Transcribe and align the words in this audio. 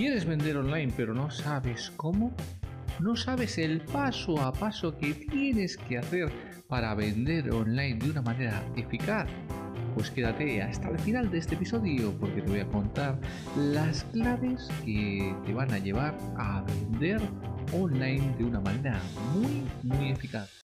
¿Quieres 0.00 0.24
vender 0.24 0.56
online 0.56 0.94
pero 0.96 1.12
no 1.12 1.30
sabes 1.30 1.92
cómo? 1.98 2.32
¿No 3.00 3.16
sabes 3.16 3.58
el 3.58 3.82
paso 3.82 4.40
a 4.40 4.50
paso 4.50 4.96
que 4.96 5.12
tienes 5.12 5.76
que 5.76 5.98
hacer 5.98 6.32
para 6.68 6.94
vender 6.94 7.50
online 7.50 7.98
de 7.98 8.10
una 8.10 8.22
manera 8.22 8.64
eficaz? 8.78 9.28
Pues 9.94 10.10
quédate 10.10 10.62
hasta 10.62 10.88
el 10.88 10.98
final 11.00 11.30
de 11.30 11.36
este 11.36 11.54
episodio 11.54 12.14
porque 12.18 12.40
te 12.40 12.50
voy 12.50 12.60
a 12.60 12.68
contar 12.68 13.20
las 13.58 14.04
claves 14.04 14.70
que 14.86 15.36
te 15.44 15.52
van 15.52 15.70
a 15.70 15.78
llevar 15.78 16.16
a 16.38 16.62
vender 16.62 17.20
online 17.74 18.34
de 18.38 18.44
una 18.44 18.60
manera 18.62 19.02
muy, 19.34 19.66
muy 19.82 20.12
eficaz. 20.12 20.62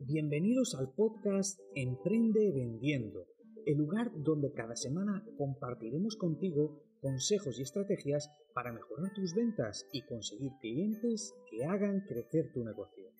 Bienvenidos 0.00 0.74
al 0.74 0.90
podcast 0.96 1.60
Emprende 1.76 2.50
Vendiendo, 2.52 3.24
el 3.66 3.78
lugar 3.78 4.10
donde 4.16 4.52
cada 4.52 4.74
semana 4.74 5.24
compartiremos 5.38 6.16
contigo 6.16 6.89
consejos 7.00 7.58
y 7.58 7.62
estrategias 7.62 8.30
para 8.54 8.72
mejorar 8.72 9.12
tus 9.14 9.34
ventas 9.34 9.86
y 9.92 10.02
conseguir 10.02 10.52
clientes 10.60 11.34
que 11.50 11.64
hagan 11.64 12.00
crecer 12.00 12.52
tu 12.52 12.64
negocio. 12.64 13.10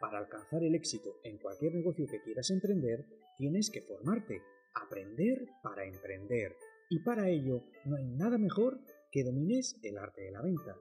Para 0.00 0.18
alcanzar 0.18 0.62
el 0.62 0.74
éxito 0.74 1.20
en 1.24 1.38
cualquier 1.38 1.74
negocio 1.74 2.06
que 2.06 2.20
quieras 2.20 2.50
emprender, 2.50 3.06
tienes 3.36 3.70
que 3.70 3.82
formarte, 3.82 4.42
aprender 4.74 5.48
para 5.62 5.84
emprender. 5.84 6.56
Y 6.90 7.00
para 7.00 7.28
ello 7.28 7.64
no 7.84 7.96
hay 7.96 8.04
nada 8.04 8.38
mejor 8.38 8.80
que 9.10 9.24
domines 9.24 9.78
el 9.82 9.98
arte 9.98 10.22
de 10.22 10.32
la 10.32 10.42
venta. 10.42 10.76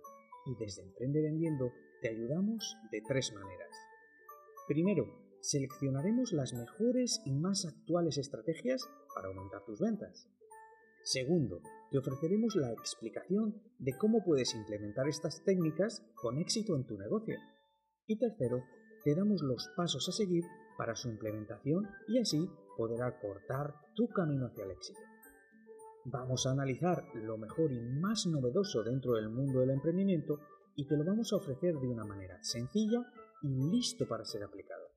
Y 0.45 0.55
desde 0.55 0.83
Emprende 0.83 1.21
Vendiendo 1.21 1.71
te 2.01 2.09
ayudamos 2.09 2.77
de 2.91 3.01
tres 3.01 3.33
maneras. 3.33 3.69
Primero, 4.67 5.05
seleccionaremos 5.41 6.33
las 6.33 6.53
mejores 6.53 7.21
y 7.25 7.31
más 7.31 7.65
actuales 7.65 8.17
estrategias 8.17 8.87
para 9.13 9.29
aumentar 9.29 9.63
tus 9.63 9.79
ventas. 9.79 10.27
Segundo, 11.05 11.61
te 11.91 11.99
ofreceremos 11.99 12.55
la 12.55 12.73
explicación 12.73 13.61
de 13.77 13.95
cómo 13.95 14.23
puedes 14.25 14.55
implementar 14.55 15.07
estas 15.07 15.43
técnicas 15.43 16.03
con 16.15 16.39
éxito 16.39 16.75
en 16.75 16.87
tu 16.87 16.97
negocio. 16.97 17.37
Y 18.07 18.17
tercero, 18.17 18.63
te 19.03 19.13
damos 19.13 19.43
los 19.43 19.69
pasos 19.77 20.09
a 20.09 20.11
seguir 20.11 20.43
para 20.79 20.95
su 20.95 21.07
implementación 21.09 21.87
y 22.07 22.17
así 22.17 22.49
poder 22.75 23.03
acortar 23.03 23.75
tu 23.93 24.07
camino 24.07 24.47
hacia 24.47 24.63
el 24.63 24.71
éxito. 24.71 24.99
Vamos 26.05 26.47
a 26.47 26.51
analizar 26.53 27.05
lo 27.13 27.37
mejor 27.37 27.71
y 27.71 27.79
más 27.79 28.25
novedoso 28.25 28.81
dentro 28.81 29.13
del 29.13 29.29
mundo 29.29 29.59
del 29.59 29.69
emprendimiento 29.69 30.39
y 30.75 30.87
te 30.87 30.97
lo 30.97 31.05
vamos 31.05 31.31
a 31.31 31.35
ofrecer 31.35 31.75
de 31.75 31.87
una 31.87 32.03
manera 32.03 32.39
sencilla 32.41 33.05
y 33.43 33.69
listo 33.69 34.07
para 34.07 34.25
ser 34.25 34.43
aplicado. 34.43 34.87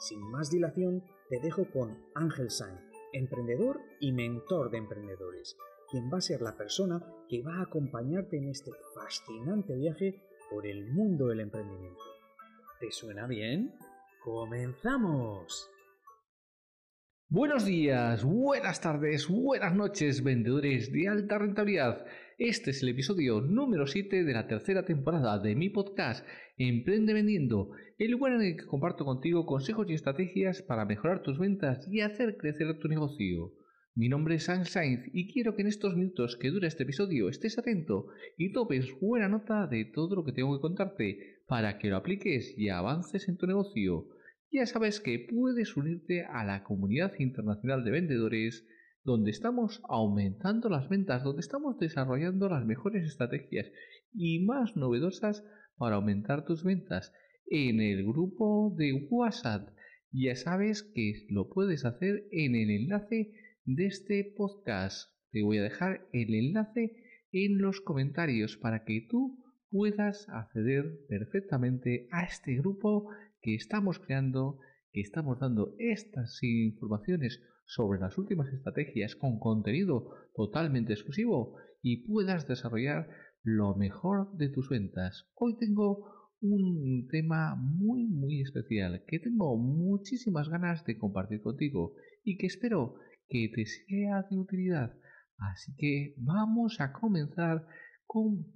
Sin 0.00 0.22
más 0.30 0.50
dilación, 0.50 1.04
te 1.28 1.40
dejo 1.40 1.70
con 1.70 2.06
Ángel 2.14 2.50
Sainz 2.50 2.91
emprendedor 3.12 3.80
y 4.00 4.12
mentor 4.12 4.70
de 4.70 4.78
emprendedores, 4.78 5.56
quien 5.90 6.10
va 6.12 6.18
a 6.18 6.22
ser 6.22 6.40
la 6.40 6.56
persona 6.56 7.04
que 7.28 7.42
va 7.42 7.56
a 7.56 7.62
acompañarte 7.62 8.38
en 8.38 8.48
este 8.48 8.70
fascinante 8.94 9.74
viaje 9.76 10.22
por 10.50 10.66
el 10.66 10.90
mundo 10.90 11.28
del 11.28 11.40
emprendimiento. 11.40 12.00
¿Te 12.80 12.90
suena 12.90 13.26
bien? 13.26 13.74
¡Comenzamos! 14.24 15.70
Buenos 17.28 17.64
días, 17.64 18.24
buenas 18.24 18.80
tardes, 18.80 19.26
buenas 19.26 19.74
noches, 19.74 20.22
vendedores 20.22 20.92
de 20.92 21.08
alta 21.08 21.38
rentabilidad. 21.38 22.04
Este 22.38 22.72
es 22.72 22.82
el 22.82 22.90
episodio 22.90 23.40
número 23.40 23.86
7 23.86 24.24
de 24.24 24.32
la 24.34 24.46
tercera 24.46 24.84
temporada 24.84 25.38
de 25.38 25.54
mi 25.54 25.70
podcast 25.70 26.26
Emprende 26.58 27.14
Vendiendo, 27.14 27.70
el 28.04 28.10
lugar 28.10 28.32
en 28.32 28.42
el 28.42 28.56
que 28.56 28.66
comparto 28.66 29.04
contigo 29.04 29.46
consejos 29.46 29.88
y 29.88 29.94
estrategias 29.94 30.60
para 30.60 30.84
mejorar 30.84 31.22
tus 31.22 31.38
ventas 31.38 31.86
y 31.88 32.00
hacer 32.00 32.36
crecer 32.36 32.76
tu 32.80 32.88
negocio. 32.88 33.52
Mi 33.94 34.08
nombre 34.08 34.34
es 34.34 34.44
Sam 34.44 34.64
Sainz 34.64 35.08
y 35.12 35.32
quiero 35.32 35.54
que 35.54 35.62
en 35.62 35.68
estos 35.68 35.94
minutos 35.94 36.36
que 36.36 36.50
dura 36.50 36.66
este 36.66 36.82
episodio 36.82 37.28
estés 37.28 37.58
atento 37.58 38.08
y 38.36 38.50
topes 38.50 38.88
buena 39.00 39.28
nota 39.28 39.68
de 39.68 39.84
todo 39.84 40.16
lo 40.16 40.24
que 40.24 40.32
tengo 40.32 40.52
que 40.56 40.60
contarte 40.60 41.42
para 41.46 41.78
que 41.78 41.90
lo 41.90 41.96
apliques 41.96 42.58
y 42.58 42.70
avances 42.70 43.28
en 43.28 43.36
tu 43.36 43.46
negocio 43.46 44.08
ya 44.50 44.66
sabes 44.66 44.98
que 44.98 45.24
puedes 45.30 45.76
unirte 45.76 46.24
a 46.24 46.44
la 46.44 46.64
comunidad 46.64 47.12
internacional 47.20 47.84
de 47.84 47.92
vendedores 47.92 48.66
donde 49.04 49.30
estamos 49.30 49.80
aumentando 49.88 50.68
las 50.68 50.88
ventas, 50.88 51.22
donde 51.22 51.40
estamos 51.40 51.78
desarrollando 51.78 52.48
las 52.48 52.66
mejores 52.66 53.04
estrategias 53.04 53.70
y 54.12 54.44
más 54.44 54.76
novedosas 54.76 55.44
para 55.76 55.96
aumentar 55.96 56.44
tus 56.44 56.64
ventas 56.64 57.12
en 57.46 57.80
el 57.80 58.04
grupo 58.04 58.74
de 58.76 58.92
WhatsApp. 59.10 59.68
Ya 60.10 60.36
sabes 60.36 60.82
que 60.82 61.26
lo 61.28 61.48
puedes 61.48 61.84
hacer 61.84 62.26
en 62.30 62.54
el 62.54 62.70
enlace 62.70 63.32
de 63.64 63.86
este 63.86 64.32
podcast. 64.36 65.10
Te 65.30 65.42
voy 65.42 65.58
a 65.58 65.62
dejar 65.62 66.06
el 66.12 66.34
enlace 66.34 66.96
en 67.32 67.58
los 67.58 67.80
comentarios 67.80 68.56
para 68.56 68.84
que 68.84 69.06
tú 69.08 69.42
puedas 69.70 70.28
acceder 70.28 70.98
perfectamente 71.08 72.06
a 72.10 72.24
este 72.24 72.56
grupo 72.56 73.08
que 73.40 73.54
estamos 73.54 73.98
creando, 73.98 74.58
que 74.92 75.00
estamos 75.00 75.40
dando 75.40 75.74
estas 75.78 76.38
informaciones 76.42 77.40
sobre 77.64 78.00
las 78.00 78.18
últimas 78.18 78.52
estrategias 78.52 79.16
con 79.16 79.38
contenido 79.38 80.10
totalmente 80.34 80.92
exclusivo 80.92 81.56
y 81.80 82.06
puedas 82.06 82.46
desarrollar 82.46 83.08
lo 83.42 83.74
mejor 83.74 84.36
de 84.36 84.50
tus 84.50 84.68
ventas. 84.68 85.26
Hoy 85.34 85.56
tengo 85.56 86.21
un 86.42 87.06
tema 87.08 87.54
muy 87.54 88.04
muy 88.04 88.40
especial 88.40 89.04
que 89.06 89.20
tengo 89.20 89.56
muchísimas 89.56 90.48
ganas 90.48 90.84
de 90.84 90.98
compartir 90.98 91.40
contigo 91.40 91.94
y 92.24 92.36
que 92.36 92.46
espero 92.46 92.96
que 93.28 93.50
te 93.54 93.64
sea 93.64 94.26
de 94.28 94.36
utilidad. 94.36 94.92
Así 95.38 95.72
que 95.76 96.14
vamos 96.18 96.80
a 96.80 96.92
comenzar 96.92 97.66
con 98.06 98.46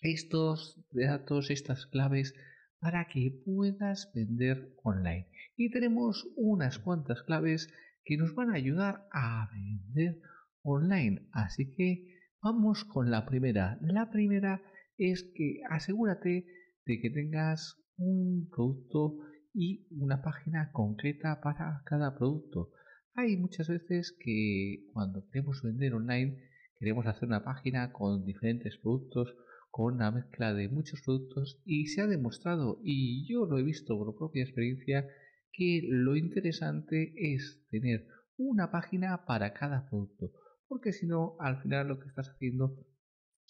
estos 0.00 0.80
datos, 0.90 1.50
estas 1.50 1.86
claves 1.86 2.34
para 2.80 3.06
que 3.06 3.40
puedas 3.44 4.10
vender 4.14 4.74
online. 4.82 5.28
Y 5.56 5.70
tenemos 5.70 6.28
unas 6.36 6.78
cuantas 6.78 7.22
claves 7.22 7.72
que 8.04 8.16
nos 8.16 8.34
van 8.34 8.50
a 8.50 8.56
ayudar 8.56 9.06
a 9.12 9.48
vender 9.52 10.20
online. 10.62 11.28
Así 11.32 11.74
que 11.74 12.18
vamos 12.42 12.84
con 12.84 13.10
la 13.10 13.26
primera. 13.26 13.78
La 13.82 14.10
primera 14.10 14.62
es 14.98 15.30
que 15.34 15.60
asegúrate 15.70 16.46
de 16.86 17.00
que 17.00 17.10
tengas 17.10 17.76
un 17.96 18.48
producto 18.50 19.18
y 19.54 19.86
una 19.90 20.22
página 20.22 20.70
concreta 20.72 21.40
para 21.40 21.82
cada 21.84 22.16
producto. 22.16 22.70
Hay 23.14 23.36
muchas 23.36 23.68
veces 23.68 24.16
que 24.18 24.86
cuando 24.92 25.26
queremos 25.28 25.62
vender 25.62 25.94
online 25.94 26.38
queremos 26.78 27.06
hacer 27.06 27.28
una 27.28 27.44
página 27.44 27.92
con 27.92 28.24
diferentes 28.24 28.78
productos 28.78 29.36
con 29.72 29.94
una 29.94 30.10
mezcla 30.10 30.52
de 30.52 30.68
muchos 30.68 31.00
productos 31.02 31.58
y 31.64 31.86
se 31.86 32.02
ha 32.02 32.06
demostrado, 32.06 32.78
y 32.84 33.26
yo 33.26 33.46
lo 33.46 33.58
he 33.58 33.62
visto 33.62 33.96
por 33.96 34.14
propia 34.14 34.42
experiencia, 34.42 35.08
que 35.50 35.80
lo 35.88 36.14
interesante 36.14 37.14
es 37.16 37.64
tener 37.70 38.06
una 38.36 38.70
página 38.70 39.24
para 39.24 39.54
cada 39.54 39.88
producto, 39.88 40.30
porque 40.68 40.92
si 40.92 41.06
no, 41.06 41.36
al 41.40 41.62
final 41.62 41.88
lo 41.88 41.98
que 41.98 42.08
estás 42.08 42.28
haciendo 42.28 42.76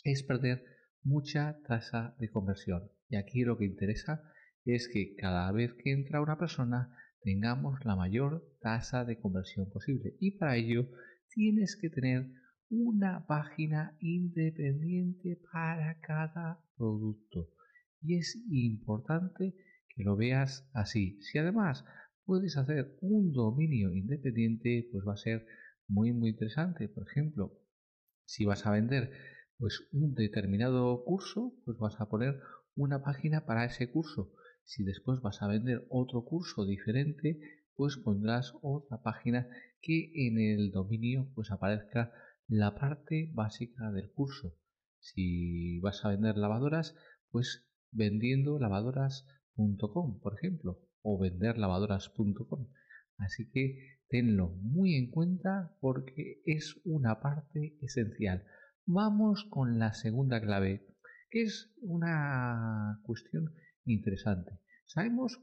es 0.04 0.22
perder 0.22 0.64
mucha 1.02 1.58
tasa 1.66 2.14
de 2.20 2.30
conversión. 2.30 2.88
Y 3.12 3.16
aquí 3.16 3.42
lo 3.42 3.58
que 3.58 3.66
interesa 3.66 4.22
es 4.64 4.88
que 4.88 5.14
cada 5.16 5.52
vez 5.52 5.74
que 5.74 5.92
entra 5.92 6.22
una 6.22 6.38
persona 6.38 6.96
tengamos 7.20 7.84
la 7.84 7.94
mayor 7.94 8.42
tasa 8.62 9.04
de 9.04 9.20
conversión 9.20 9.68
posible. 9.70 10.16
Y 10.18 10.38
para 10.38 10.56
ello 10.56 10.88
tienes 11.28 11.76
que 11.78 11.90
tener 11.90 12.30
una 12.70 13.26
página 13.26 13.94
independiente 14.00 15.38
para 15.52 16.00
cada 16.00 16.64
producto. 16.78 17.50
Y 18.00 18.16
es 18.16 18.42
importante 18.50 19.54
que 19.94 20.04
lo 20.04 20.16
veas 20.16 20.66
así. 20.72 21.20
Si 21.20 21.36
además 21.36 21.84
puedes 22.24 22.56
hacer 22.56 22.96
un 23.02 23.30
dominio 23.32 23.92
independiente, 23.92 24.88
pues 24.90 25.04
va 25.06 25.12
a 25.12 25.18
ser 25.18 25.44
muy 25.86 26.14
muy 26.14 26.30
interesante. 26.30 26.88
Por 26.88 27.06
ejemplo, 27.10 27.52
si 28.24 28.46
vas 28.46 28.64
a 28.64 28.70
vender 28.70 29.10
pues 29.58 29.86
un 29.92 30.14
determinado 30.14 31.04
curso, 31.04 31.52
pues 31.66 31.76
vas 31.76 32.00
a 32.00 32.08
poner 32.08 32.40
una 32.74 33.02
página 33.02 33.44
para 33.46 33.64
ese 33.64 33.90
curso. 33.90 34.32
Si 34.64 34.84
después 34.84 35.20
vas 35.20 35.42
a 35.42 35.48
vender 35.48 35.86
otro 35.88 36.24
curso 36.24 36.64
diferente, 36.64 37.40
pues 37.74 37.96
pondrás 37.96 38.52
otra 38.62 39.02
página 39.02 39.48
que 39.80 40.12
en 40.14 40.38
el 40.38 40.70
dominio 40.70 41.28
pues 41.34 41.50
aparezca 41.50 42.12
la 42.48 42.74
parte 42.74 43.30
básica 43.34 43.90
del 43.92 44.10
curso. 44.12 44.54
Si 45.00 45.80
vas 45.80 46.04
a 46.04 46.10
vender 46.10 46.36
lavadoras, 46.36 46.94
pues 47.30 47.66
vendiendo 47.90 48.58
lavadoras.com, 48.58 50.20
por 50.20 50.34
ejemplo, 50.34 50.80
o 51.02 51.18
venderlavadoras.com. 51.18 52.68
Así 53.18 53.50
que 53.50 53.98
tenlo 54.08 54.50
muy 54.60 54.94
en 54.94 55.10
cuenta 55.10 55.76
porque 55.80 56.42
es 56.44 56.80
una 56.84 57.20
parte 57.20 57.76
esencial. 57.80 58.44
Vamos 58.84 59.44
con 59.48 59.78
la 59.78 59.92
segunda 59.92 60.40
clave, 60.40 60.86
es 61.32 61.72
una 61.80 63.00
cuestión 63.04 63.54
interesante. 63.84 64.58
Sabemos 64.86 65.40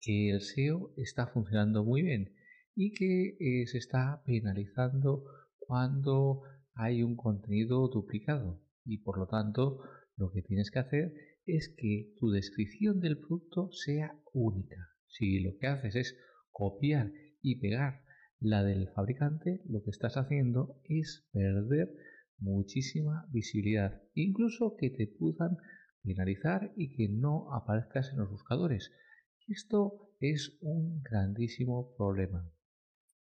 que 0.00 0.30
el 0.30 0.40
SEO 0.40 0.92
está 0.96 1.26
funcionando 1.26 1.84
muy 1.84 2.02
bien 2.02 2.34
y 2.74 2.92
que 2.92 3.36
eh, 3.40 3.66
se 3.66 3.78
está 3.78 4.22
penalizando 4.24 5.24
cuando 5.58 6.42
hay 6.74 7.02
un 7.02 7.16
contenido 7.16 7.88
duplicado 7.88 8.62
y 8.84 8.98
por 8.98 9.18
lo 9.18 9.26
tanto 9.26 9.82
lo 10.16 10.30
que 10.30 10.42
tienes 10.42 10.70
que 10.70 10.78
hacer 10.78 11.14
es 11.46 11.74
que 11.76 12.14
tu 12.18 12.30
descripción 12.30 13.00
del 13.00 13.18
producto 13.18 13.70
sea 13.72 14.18
única. 14.32 14.88
Si 15.08 15.40
lo 15.40 15.56
que 15.58 15.66
haces 15.66 15.96
es 15.96 16.16
copiar 16.50 17.12
y 17.42 17.60
pegar 17.60 18.02
la 18.38 18.62
del 18.62 18.88
fabricante, 18.88 19.60
lo 19.66 19.82
que 19.82 19.90
estás 19.90 20.16
haciendo 20.16 20.80
es 20.84 21.28
perder 21.32 21.94
muchísima 22.40 23.26
visibilidad, 23.30 24.02
incluso 24.14 24.76
que 24.76 24.90
te 24.90 25.06
puedan 25.06 25.56
finalizar 26.02 26.72
y 26.76 26.96
que 26.96 27.08
no 27.08 27.52
aparezcas 27.54 28.10
en 28.12 28.18
los 28.18 28.30
buscadores. 28.30 28.90
Esto 29.46 30.10
es 30.20 30.58
un 30.60 31.02
grandísimo 31.02 31.94
problema. 31.96 32.50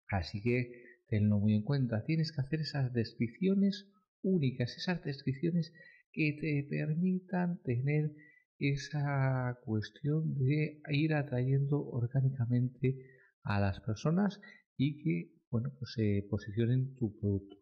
Así 0.08 0.42
que 0.42 0.72
tenlo 1.08 1.38
muy 1.38 1.54
en 1.54 1.62
cuenta. 1.62 2.04
Tienes 2.04 2.32
que 2.32 2.40
hacer 2.40 2.60
esas 2.60 2.92
descripciones 2.92 3.90
únicas, 4.22 4.76
esas 4.76 5.02
descripciones 5.04 5.72
que 6.12 6.36
te 6.40 6.66
permitan 6.68 7.62
tener 7.62 8.12
esa 8.58 9.58
cuestión 9.64 10.34
de 10.34 10.80
ir 10.88 11.14
atrayendo 11.14 11.84
orgánicamente 11.86 12.96
a 13.42 13.60
las 13.60 13.80
personas 13.80 14.40
y 14.76 15.02
que 15.02 15.36
bueno, 15.50 15.72
pues 15.78 15.92
se 15.92 16.26
posicionen 16.28 16.94
tu 16.96 17.16
producto. 17.18 17.55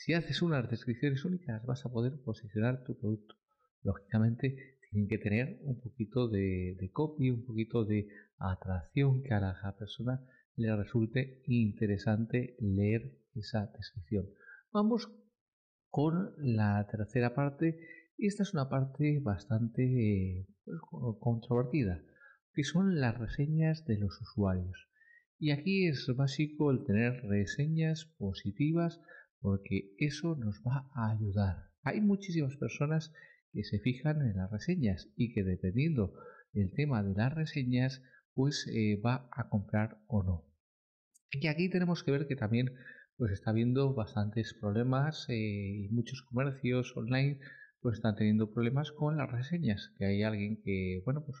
Si 0.00 0.14
haces 0.14 0.42
unas 0.42 0.70
descripciones 0.70 1.24
únicas 1.24 1.66
vas 1.66 1.84
a 1.84 1.90
poder 1.90 2.22
posicionar 2.22 2.84
tu 2.84 2.96
producto. 2.96 3.34
Lógicamente 3.82 4.78
tienen 4.88 5.08
que 5.08 5.18
tener 5.18 5.58
un 5.62 5.80
poquito 5.80 6.28
de, 6.28 6.88
copy, 6.92 7.30
un 7.30 7.44
poquito 7.44 7.84
de 7.84 8.06
atracción 8.38 9.24
que 9.24 9.34
a 9.34 9.40
la 9.40 9.76
persona 9.76 10.24
le 10.54 10.74
resulte 10.76 11.42
interesante 11.46 12.56
leer 12.60 13.18
esa 13.34 13.72
descripción. 13.76 14.26
Vamos 14.72 15.10
con 15.88 16.32
la 16.36 16.86
tercera 16.88 17.34
parte. 17.34 17.80
Esta 18.18 18.44
es 18.44 18.54
una 18.54 18.68
parte 18.68 19.18
bastante 19.18 20.46
pues, 20.64 20.78
controvertida, 21.18 22.04
que 22.54 22.62
son 22.62 23.00
las 23.00 23.18
reseñas 23.18 23.84
de 23.84 23.98
los 23.98 24.20
usuarios. 24.20 24.88
Y 25.40 25.50
aquí 25.50 25.88
es 25.88 26.06
básico 26.16 26.70
el 26.70 26.84
tener 26.84 27.20
reseñas 27.24 28.04
positivas 28.16 29.00
porque 29.40 29.94
eso 29.98 30.36
nos 30.36 30.62
va 30.66 30.88
a 30.94 31.10
ayudar. 31.10 31.70
Hay 31.82 32.00
muchísimas 32.00 32.56
personas 32.56 33.12
que 33.52 33.64
se 33.64 33.78
fijan 33.78 34.20
en 34.22 34.36
las 34.36 34.50
reseñas 34.50 35.08
y 35.16 35.32
que 35.32 35.44
dependiendo 35.44 36.14
del 36.52 36.72
tema 36.74 37.02
de 37.02 37.14
las 37.14 37.34
reseñas 37.34 38.02
pues 38.34 38.66
eh, 38.72 39.00
va 39.04 39.28
a 39.32 39.48
comprar 39.48 39.98
o 40.06 40.22
no. 40.22 40.44
Y 41.32 41.46
aquí 41.48 41.68
tenemos 41.68 42.04
que 42.04 42.10
ver 42.10 42.26
que 42.26 42.36
también 42.36 42.72
pues 43.16 43.32
está 43.32 43.50
habiendo 43.50 43.94
bastantes 43.94 44.54
problemas 44.54 45.26
eh, 45.28 45.34
y 45.34 45.88
muchos 45.88 46.22
comercios 46.22 46.96
online 46.96 47.40
pues 47.80 47.96
están 47.96 48.14
teniendo 48.14 48.52
problemas 48.52 48.92
con 48.92 49.16
las 49.16 49.30
reseñas 49.30 49.92
que 49.98 50.06
hay 50.06 50.22
alguien 50.22 50.62
que 50.62 51.02
bueno 51.04 51.24
pues 51.24 51.36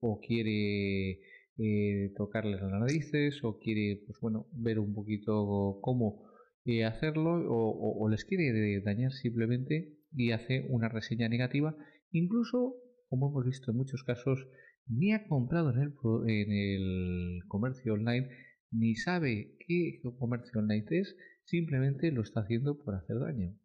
o 0.00 0.20
quiere 0.20 1.20
eh, 1.56 2.12
tocarles 2.16 2.60
las 2.60 2.72
narices 2.72 3.42
o 3.42 3.58
quiere 3.58 4.02
pues 4.06 4.18
bueno 4.20 4.46
ver 4.52 4.78
un 4.78 4.94
poquito 4.94 5.78
cómo 5.80 6.24
eh, 6.64 6.84
hacerlo 6.84 7.44
o, 7.46 8.08
les 8.08 8.24
quiere 8.24 8.80
dañar 8.80 9.12
simplemente 9.12 9.98
y 10.12 10.32
hace 10.32 10.66
una 10.70 10.88
reseña 10.88 11.28
negativa. 11.28 11.76
Incluso 12.10 12.76
como 13.08 13.30
hemos 13.30 13.44
visto 13.44 13.70
en 13.70 13.76
muchos 13.76 14.02
casos 14.02 14.46
ni 14.86 15.12
ha 15.12 15.26
comprado 15.26 15.70
en 15.70 15.80
el, 15.80 15.94
en 16.28 16.52
el 16.52 17.40
comercio 17.48 17.94
online 17.94 18.28
ni 18.70 18.96
sabe 18.96 19.56
qué 19.66 20.00
comercio 20.18 20.60
online 20.60 20.86
es 20.90 21.16
simplemente 21.44 22.10
lo 22.10 22.22
está 22.22 22.40
haciendo 22.40 22.82
por 22.82 22.94
hacer 22.94 23.18
daño. 23.18 23.56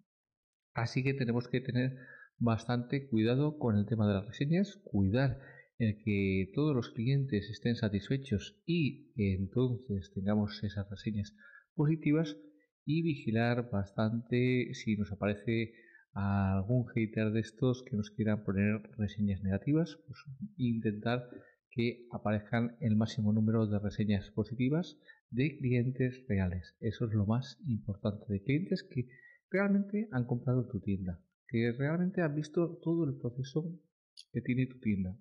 Así 0.73 1.03
que 1.03 1.13
tenemos 1.13 1.47
que 1.47 1.61
tener 1.61 1.97
bastante 2.37 3.07
cuidado 3.07 3.57
con 3.57 3.77
el 3.77 3.85
tema 3.85 4.07
de 4.07 4.13
las 4.13 4.27
reseñas 4.27 4.79
cuidar 4.83 5.39
el 5.77 5.97
que 6.03 6.51
todos 6.53 6.75
los 6.75 6.89
clientes 6.89 7.49
estén 7.49 7.75
satisfechos 7.75 8.61
y 8.65 9.11
entonces 9.15 10.11
tengamos 10.13 10.61
esas 10.63 10.89
reseñas 10.89 11.35
positivas 11.73 12.37
y 12.89 13.03
vigilar 13.03 13.69
bastante 13.69 14.73
si 14.73 14.97
nos 14.97 15.11
aparece 15.11 15.73
algún 16.13 16.87
hater 16.87 17.29
de 17.31 17.41
estos 17.41 17.83
que 17.83 17.95
nos 17.95 18.09
quieran 18.09 18.43
poner 18.43 18.81
reseñas 18.97 19.43
negativas, 19.43 19.99
pues 20.07 20.17
intentar 20.57 21.29
que 21.69 22.07
aparezcan 22.11 22.77
el 22.79 22.95
máximo 22.95 23.31
número 23.31 23.67
de 23.67 23.77
reseñas 23.77 24.31
positivas 24.31 24.97
de 25.29 25.55
clientes 25.59 26.25
reales. 26.27 26.75
Eso 26.79 27.05
es 27.05 27.13
lo 27.13 27.27
más 27.27 27.59
importante, 27.67 28.25
de 28.27 28.41
clientes 28.41 28.81
que 28.81 29.07
realmente 29.51 30.09
han 30.11 30.25
comprado 30.25 30.67
tu 30.67 30.79
tienda, 30.79 31.21
que 31.47 31.71
realmente 31.77 32.23
han 32.23 32.33
visto 32.33 32.79
todo 32.81 33.05
el 33.07 33.19
proceso 33.19 33.71
que 34.33 34.41
tiene 34.41 34.65
tu 34.65 34.79
tienda 34.79 35.15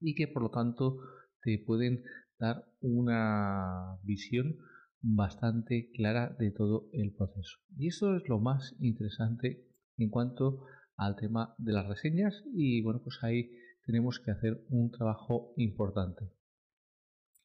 y 0.00 0.16
que 0.16 0.26
por 0.26 0.42
lo 0.42 0.50
tanto 0.50 0.98
te 1.42 1.62
pueden 1.64 2.02
dar 2.40 2.64
una 2.80 4.00
visión 4.02 4.58
bastante 5.00 5.90
clara 5.94 6.36
de 6.38 6.50
todo 6.50 6.88
el 6.92 7.12
proceso. 7.12 7.58
Y 7.76 7.88
eso 7.88 8.16
es 8.16 8.28
lo 8.28 8.40
más 8.40 8.76
interesante 8.80 9.66
en 9.96 10.10
cuanto 10.10 10.64
al 10.96 11.16
tema 11.16 11.54
de 11.58 11.72
las 11.72 11.86
reseñas 11.86 12.44
y 12.52 12.82
bueno 12.82 13.00
pues 13.02 13.18
ahí 13.22 13.50
tenemos 13.86 14.20
que 14.20 14.32
hacer 14.32 14.64
un 14.68 14.90
trabajo 14.90 15.54
importante. 15.56 16.30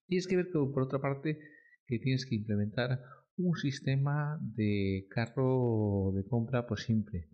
Tienes 0.07 0.27
que 0.27 0.35
ver 0.35 0.47
que 0.47 0.59
por 0.73 0.83
otra 0.83 0.99
parte 0.99 1.39
que 1.87 1.99
tienes 1.99 2.25
que 2.25 2.35
implementar 2.35 3.01
un 3.37 3.55
sistema 3.55 4.39
de 4.41 5.07
carro 5.09 6.11
de 6.13 6.25
compra 6.25 6.67
pues 6.67 6.83
simple, 6.83 7.29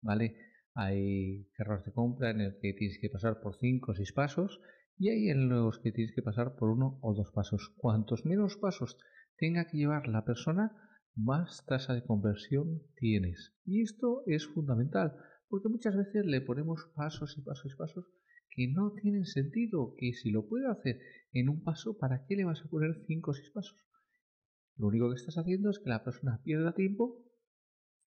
¿vale? 0.00 0.36
Hay 0.74 1.48
carros 1.56 1.84
de 1.84 1.92
compra 1.92 2.30
en 2.30 2.40
el 2.40 2.58
que 2.60 2.72
tienes 2.72 2.98
que 3.00 3.10
pasar 3.10 3.40
por 3.40 3.56
5 3.56 3.92
o 3.92 3.94
6 3.94 4.12
pasos 4.12 4.60
y 4.98 5.10
hay 5.10 5.28
en 5.28 5.48
los 5.48 5.78
que 5.80 5.92
tienes 5.92 6.14
que 6.14 6.22
pasar 6.22 6.56
por 6.56 6.70
uno 6.70 6.98
o 7.02 7.14
dos 7.14 7.30
pasos. 7.32 7.74
Cuantos 7.76 8.24
menos 8.24 8.56
pasos 8.56 8.96
tenga 9.38 9.66
que 9.66 9.78
llevar 9.78 10.08
la 10.08 10.24
persona, 10.24 10.72
más 11.16 11.64
tasa 11.66 11.94
de 11.94 12.02
conversión 12.02 12.82
tienes. 12.96 13.54
Y 13.64 13.82
esto 13.82 14.22
es 14.26 14.46
fundamental, 14.46 15.16
porque 15.48 15.68
muchas 15.68 15.96
veces 15.96 16.26
le 16.26 16.40
ponemos 16.40 16.90
pasos 16.94 17.36
y 17.38 17.42
pasos 17.42 17.72
y 17.72 17.76
pasos 17.76 18.06
que 18.50 18.68
no 18.72 18.92
tienen 18.92 19.24
sentido, 19.24 19.94
que 19.98 20.12
si 20.12 20.30
lo 20.30 20.46
puede 20.48 20.68
hacer 20.68 21.00
en 21.32 21.48
un 21.48 21.62
paso, 21.62 21.98
¿para 21.98 22.24
qué 22.26 22.36
le 22.36 22.44
vas 22.44 22.62
a 22.64 22.68
poner 22.68 23.02
5 23.06 23.30
o 23.30 23.34
6 23.34 23.50
pasos? 23.50 23.78
Lo 24.76 24.88
único 24.88 25.10
que 25.10 25.16
estás 25.16 25.38
haciendo 25.38 25.70
es 25.70 25.78
que 25.78 25.90
la 25.90 26.04
persona 26.04 26.40
pierda 26.44 26.74
tiempo 26.74 27.24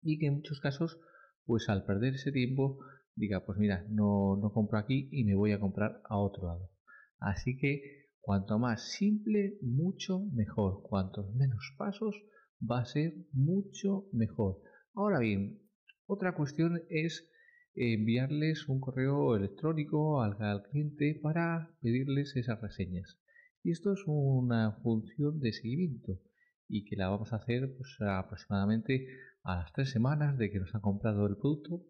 y 0.03 0.19
que 0.19 0.27
en 0.27 0.35
muchos 0.35 0.61
casos 0.61 0.99
pues 1.47 1.69
al 1.69 1.85
perder 1.85 2.15
ese 2.15 2.33
tiempo 2.33 2.79
diga, 3.15 3.45
pues 3.47 3.59
mira, 3.59 3.87
no, 3.89 4.37
no 4.37 4.53
compro 4.53 4.79
aquí 4.79 5.09
y 5.13 5.25
me 5.25 5.37
voy 5.37 5.53
a 5.53 5.61
comprar 5.61 6.03
a 6.05 6.19
otro 6.19 6.49
lado. 6.49 6.71
Así 7.19 7.57
que 7.57 8.06
cuanto 8.27 8.59
más 8.59 8.91
simple, 8.91 9.57
mucho 9.63 10.19
mejor. 10.33 10.83
Cuantos 10.83 11.33
menos 11.37 11.73
pasos, 11.79 12.25
va 12.61 12.81
a 12.81 12.85
ser 12.85 13.15
mucho 13.33 14.09
mejor. 14.13 14.61
Ahora 14.95 15.21
bien, 15.21 15.61
otra 16.07 16.35
cuestión 16.35 16.83
es 16.91 17.31
enviarles 17.77 18.69
un 18.69 18.81
correo 18.81 19.37
electrónico 19.37 20.23
al, 20.23 20.65
cliente 20.65 21.21
para 21.23 21.71
pedirles 21.81 22.35
esas 22.35 22.61
reseñas. 22.61 23.17
Y 23.63 23.71
esto 23.71 23.93
es 23.93 24.03
una 24.07 24.73
función 24.83 25.39
de 25.39 25.53
seguimiento 25.53 26.19
y 26.69 26.85
que 26.85 26.97
la 26.97 27.09
vamos 27.09 27.33
a 27.33 27.37
hacer 27.37 27.77
pues, 27.77 27.97
aproximadamente 28.01 29.07
a 29.45 29.55
las 29.59 29.73
tres 29.73 29.93
semanas 29.93 30.37
de 30.37 30.51
que 30.51 30.59
nos 30.59 30.75
ha 30.75 30.81
comprado 30.81 31.29
el 31.29 31.37
producto, 31.37 31.81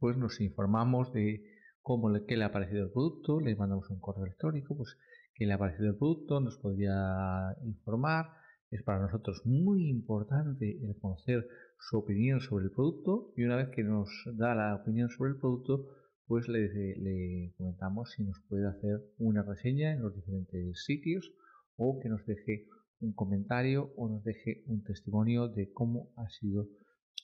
pues 0.00 0.16
nos 0.16 0.40
informamos 0.40 1.12
de 1.12 1.44
cómo 1.80 2.10
le, 2.10 2.24
qué 2.24 2.36
le 2.36 2.42
ha 2.42 2.50
parecido 2.50 2.86
el 2.86 2.90
producto, 2.90 3.38
le 3.38 3.54
mandamos 3.54 3.88
un 3.90 4.00
correo 4.00 4.24
electrónico, 4.24 4.76
pues 4.76 4.98
qué 5.34 5.46
le 5.46 5.52
ha 5.52 5.58
parecido 5.58 5.90
el 5.90 5.96
producto, 5.96 6.40
nos 6.40 6.58
podría 6.58 7.56
informar. 7.64 8.26
Es 8.70 8.82
para 8.82 9.00
nosotros 9.00 9.42
muy 9.44 9.88
importante 9.88 10.78
el 10.82 10.96
conocer 10.96 11.46
su 11.78 11.98
opinión 11.98 12.40
sobre 12.40 12.66
el 12.66 12.70
producto 12.70 13.32
y 13.36 13.44
una 13.44 13.56
vez 13.56 13.68
que 13.68 13.84
nos 13.84 14.08
da 14.34 14.54
la 14.54 14.74
opinión 14.74 15.10
sobre 15.10 15.30
el 15.30 15.36
producto, 15.36 15.86
pues 16.26 16.48
le, 16.48 16.68
le 16.96 17.52
comentamos 17.56 18.12
si 18.12 18.24
nos 18.24 18.40
puede 18.48 18.66
hacer 18.66 19.00
una 19.18 19.42
reseña 19.42 19.92
en 19.92 20.02
los 20.02 20.14
diferentes 20.14 20.84
sitios 20.84 21.32
o 21.76 22.00
que 22.00 22.08
nos 22.08 22.24
deje 22.26 22.66
un 23.00 23.12
comentario 23.12 23.92
o 23.96 24.08
nos 24.08 24.24
deje 24.24 24.64
un 24.66 24.82
testimonio 24.82 25.48
de 25.48 25.70
cómo 25.72 26.10
ha 26.16 26.28
sido 26.30 26.68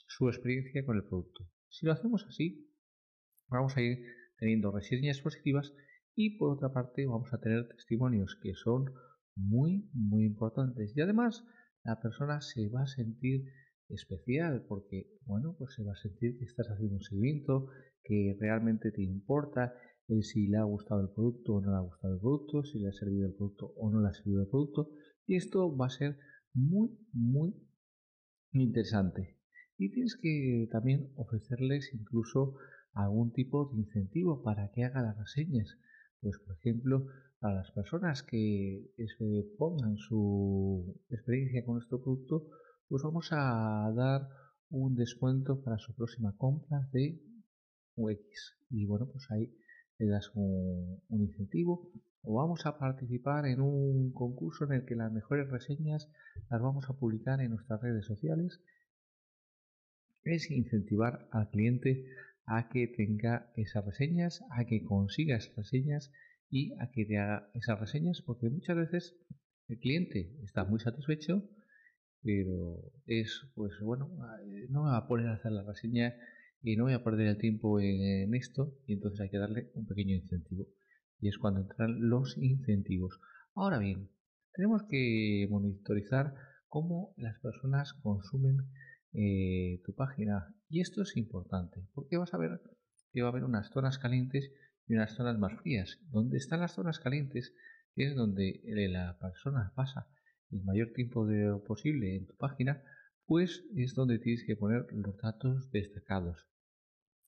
su 0.06 0.28
experiencia 0.28 0.84
con 0.84 0.96
el 0.96 1.04
producto. 1.04 1.44
Si 1.68 1.86
lo 1.86 1.92
hacemos 1.92 2.26
así, 2.28 2.68
vamos 3.48 3.76
a 3.76 3.80
ir 3.80 4.04
teniendo 4.38 4.72
reseñas 4.72 5.20
positivas 5.20 5.72
y 6.14 6.36
por 6.38 6.52
otra 6.52 6.72
parte 6.72 7.06
vamos 7.06 7.32
a 7.32 7.38
tener 7.38 7.68
testimonios 7.68 8.38
que 8.42 8.54
son 8.54 8.92
muy 9.36 9.88
muy 9.92 10.24
importantes. 10.24 10.92
Y 10.96 11.00
además 11.00 11.44
la 11.84 12.00
persona 12.00 12.40
se 12.40 12.68
va 12.68 12.82
a 12.82 12.86
sentir 12.86 13.44
especial 13.88 14.64
porque 14.68 15.08
bueno 15.26 15.56
pues 15.58 15.74
se 15.74 15.82
va 15.82 15.92
a 15.92 15.96
sentir 15.96 16.38
que 16.38 16.44
estás 16.44 16.68
haciendo 16.68 16.96
un 16.96 17.02
seguimiento 17.02 17.68
que 18.04 18.36
realmente 18.38 18.92
te 18.92 19.02
importa 19.02 19.74
el 20.08 20.22
si 20.24 20.48
le 20.48 20.58
ha 20.58 20.64
gustado 20.64 21.02
el 21.02 21.10
producto 21.10 21.54
o 21.54 21.60
no 21.60 21.70
le 21.70 21.76
ha 21.76 21.80
gustado 21.80 22.14
el 22.14 22.20
producto 22.20 22.64
si 22.64 22.78
le 22.78 22.88
ha 22.88 22.92
servido 22.92 23.26
el 23.26 23.34
producto 23.34 23.72
o 23.76 23.90
no 23.90 24.00
le 24.00 24.08
ha 24.08 24.12
servido 24.12 24.42
el 24.42 24.48
producto. 24.48 24.90
Y 25.26 25.36
esto 25.36 25.76
va 25.76 25.86
a 25.86 25.90
ser 25.90 26.18
muy 26.52 26.90
muy 27.12 27.54
interesante. 28.52 29.36
Y 29.78 29.90
tienes 29.92 30.16
que 30.20 30.68
también 30.70 31.10
ofrecerles 31.16 31.90
incluso 31.94 32.56
algún 32.92 33.32
tipo 33.32 33.70
de 33.72 33.80
incentivo 33.80 34.42
para 34.42 34.70
que 34.72 34.84
haga 34.84 35.02
las 35.02 35.16
reseñas. 35.16 35.78
Pues 36.20 36.38
por 36.38 36.56
ejemplo, 36.56 37.06
para 37.40 37.54
las 37.54 37.70
personas 37.72 38.22
que 38.22 38.92
pongan 39.58 39.96
su 39.96 40.94
experiencia 41.08 41.64
con 41.64 41.76
nuestro 41.76 42.02
producto, 42.02 42.46
pues 42.88 43.02
vamos 43.02 43.28
a 43.32 43.90
dar 43.94 44.28
un 44.68 44.94
descuento 44.94 45.62
para 45.62 45.78
su 45.78 45.94
próxima 45.94 46.36
compra 46.36 46.88
de 46.92 47.20
UX. 47.96 48.58
Y 48.68 48.84
bueno, 48.86 49.08
pues 49.10 49.30
ahí 49.30 49.56
le 49.98 50.06
das 50.08 50.30
un, 50.34 51.02
un, 51.08 51.20
incentivo 51.22 51.90
o 52.22 52.34
vamos 52.34 52.66
a 52.66 52.78
participar 52.78 53.46
en 53.46 53.60
un 53.60 54.12
concurso 54.12 54.64
en 54.64 54.72
el 54.72 54.84
que 54.84 54.94
las 54.94 55.12
mejores 55.12 55.48
reseñas 55.50 56.10
las 56.50 56.60
vamos 56.60 56.88
a 56.88 56.94
publicar 56.94 57.40
en 57.40 57.50
nuestras 57.50 57.80
redes 57.80 58.06
sociales. 58.06 58.60
Es 60.22 60.50
incentivar 60.50 61.26
al 61.30 61.48
cliente 61.50 62.06
a 62.50 62.68
que 62.68 62.88
tenga 62.88 63.52
esas 63.54 63.84
reseñas, 63.86 64.42
a 64.50 64.64
que 64.64 64.82
consiga 64.82 65.36
esas 65.36 65.54
reseñas 65.54 66.12
y 66.50 66.72
a 66.80 66.90
que 66.90 67.04
te 67.04 67.16
haga 67.16 67.48
esas 67.54 67.78
reseñas 67.78 68.22
porque 68.26 68.50
muchas 68.50 68.76
veces 68.76 69.16
el 69.68 69.78
cliente 69.78 70.34
está 70.42 70.64
muy 70.64 70.80
satisfecho 70.80 71.48
pero 72.22 72.92
es 73.06 73.46
pues 73.54 73.72
bueno 73.80 74.10
no 74.68 74.82
me 74.82 74.90
va 74.90 74.96
a 74.96 75.06
poner 75.06 75.28
a 75.28 75.34
hacer 75.34 75.52
la 75.52 75.62
reseña 75.62 76.12
y 76.60 76.76
no 76.76 76.84
voy 76.84 76.92
a 76.92 77.04
perder 77.04 77.28
el 77.28 77.38
tiempo 77.38 77.80
en, 77.80 78.34
esto 78.34 78.74
y 78.86 78.94
entonces 78.94 79.20
hay 79.20 79.30
que 79.30 79.38
darle 79.38 79.70
un 79.74 79.86
pequeño 79.86 80.16
incentivo 80.16 80.66
y 81.20 81.28
es 81.28 81.38
cuando 81.38 81.60
entran 81.60 82.08
los 82.08 82.36
incentivos. 82.36 83.20
Ahora 83.54 83.78
bien 83.78 84.10
tenemos 84.54 84.82
que 84.90 85.46
monitorizar 85.50 86.34
cómo 86.68 87.14
las 87.16 87.38
personas 87.38 87.92
consumen 87.94 88.56
eh, 89.12 89.80
tu 89.84 89.94
página 89.94 90.54
y 90.68 90.80
esto 90.80 91.02
es 91.02 91.16
importante 91.16 91.84
porque 91.94 92.16
vas 92.16 92.32
a 92.32 92.38
ver 92.38 92.60
que 93.12 93.22
va 93.22 93.28
a 93.28 93.30
haber 93.30 93.44
unas 93.44 93.70
zonas 93.70 93.98
calientes 93.98 94.52
y 94.86 94.94
unas 94.94 95.14
zonas 95.14 95.38
más 95.38 95.60
frías. 95.60 95.98
Donde 96.10 96.38
están 96.38 96.60
las 96.60 96.74
zonas 96.74 96.98
calientes 96.98 97.54
es 97.96 98.14
donde 98.14 98.60
eh, 98.64 98.88
la 98.88 99.18
persona 99.18 99.72
pasa 99.74 100.08
el 100.50 100.62
mayor 100.64 100.92
tiempo 100.92 101.26
de, 101.26 101.60
posible 101.66 102.16
en 102.16 102.26
tu 102.26 102.36
página, 102.36 102.82
pues 103.26 103.64
es 103.76 103.94
donde 103.94 104.18
tienes 104.18 104.44
que 104.44 104.56
poner 104.56 104.86
los 104.92 105.16
datos 105.18 105.70
destacados. 105.70 106.48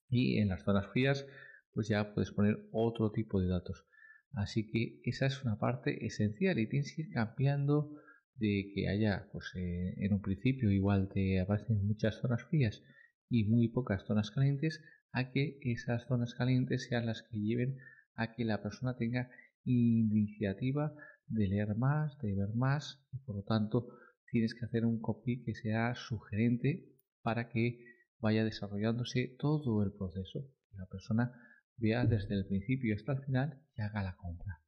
Y 0.09 0.39
en 0.39 0.49
las 0.49 0.65
zonas 0.65 0.87
frías, 0.89 1.27
pues 1.73 1.89
ya 1.89 2.15
puedes 2.15 2.33
poner 2.33 2.69
otro 2.73 3.13
tipo 3.13 3.41
de 3.41 3.49
datos. 3.49 3.87
Así 4.33 4.71
que 4.71 5.01
esa 5.05 5.27
es 5.27 5.43
una 5.45 5.59
parte 5.59 6.05
esencial 6.05 6.59
y 6.59 6.69
tienes 6.69 6.95
que 6.95 7.03
ir 7.03 7.11
cambiando 7.11 7.93
de 8.37 8.73
que 8.75 8.89
haya, 8.89 9.29
pues 9.33 9.53
eh, 9.55 9.95
en 9.99 10.13
un 10.13 10.23
principio 10.23 10.71
igual 10.71 11.09
te 11.13 11.41
aparecen 11.41 11.87
muchas 11.87 12.17
zonas 12.21 12.43
frías 12.45 12.83
y 13.29 13.45
muy 13.45 13.69
pocas 13.69 14.05
zonas 14.07 14.31
calientes, 14.31 14.83
a 15.13 15.31
que 15.31 15.59
esas 15.63 16.07
zonas 16.07 16.35
calientes 16.35 16.87
sean 16.89 17.07
las 17.07 17.23
que 17.23 17.39
lleven 17.39 17.79
a 18.15 18.35
que 18.35 18.45
la 18.45 18.63
persona 18.63 18.97
tenga 18.97 19.31
iniciativa 19.65 20.95
de 21.27 21.47
leer 21.47 21.77
más, 21.77 22.19
de 22.19 22.35
ver 22.35 22.55
más 22.55 23.05
y 23.13 23.19
por 23.19 23.37
lo 23.37 23.43
tanto 23.43 23.89
tienes 24.31 24.55
que 24.55 24.65
hacer 24.65 24.85
un 24.85 25.01
copy 25.01 25.43
que 25.45 25.55
sea 25.55 25.95
sugerente 25.95 26.89
para 27.23 27.49
que 27.49 27.85
vaya 28.19 28.45
desarrollándose 28.45 29.37
todo 29.39 29.83
el 29.83 29.93
proceso, 29.93 30.49
que 30.71 30.79
la 30.79 30.87
persona 30.87 31.33
vea 31.77 32.07
desde 32.07 32.35
el 32.35 32.47
principio 32.47 32.95
hasta 32.95 33.13
el 33.13 33.25
final 33.25 33.63
y 33.77 33.83
haga 33.83 34.03
la 34.03 34.17
compra. 34.17 34.61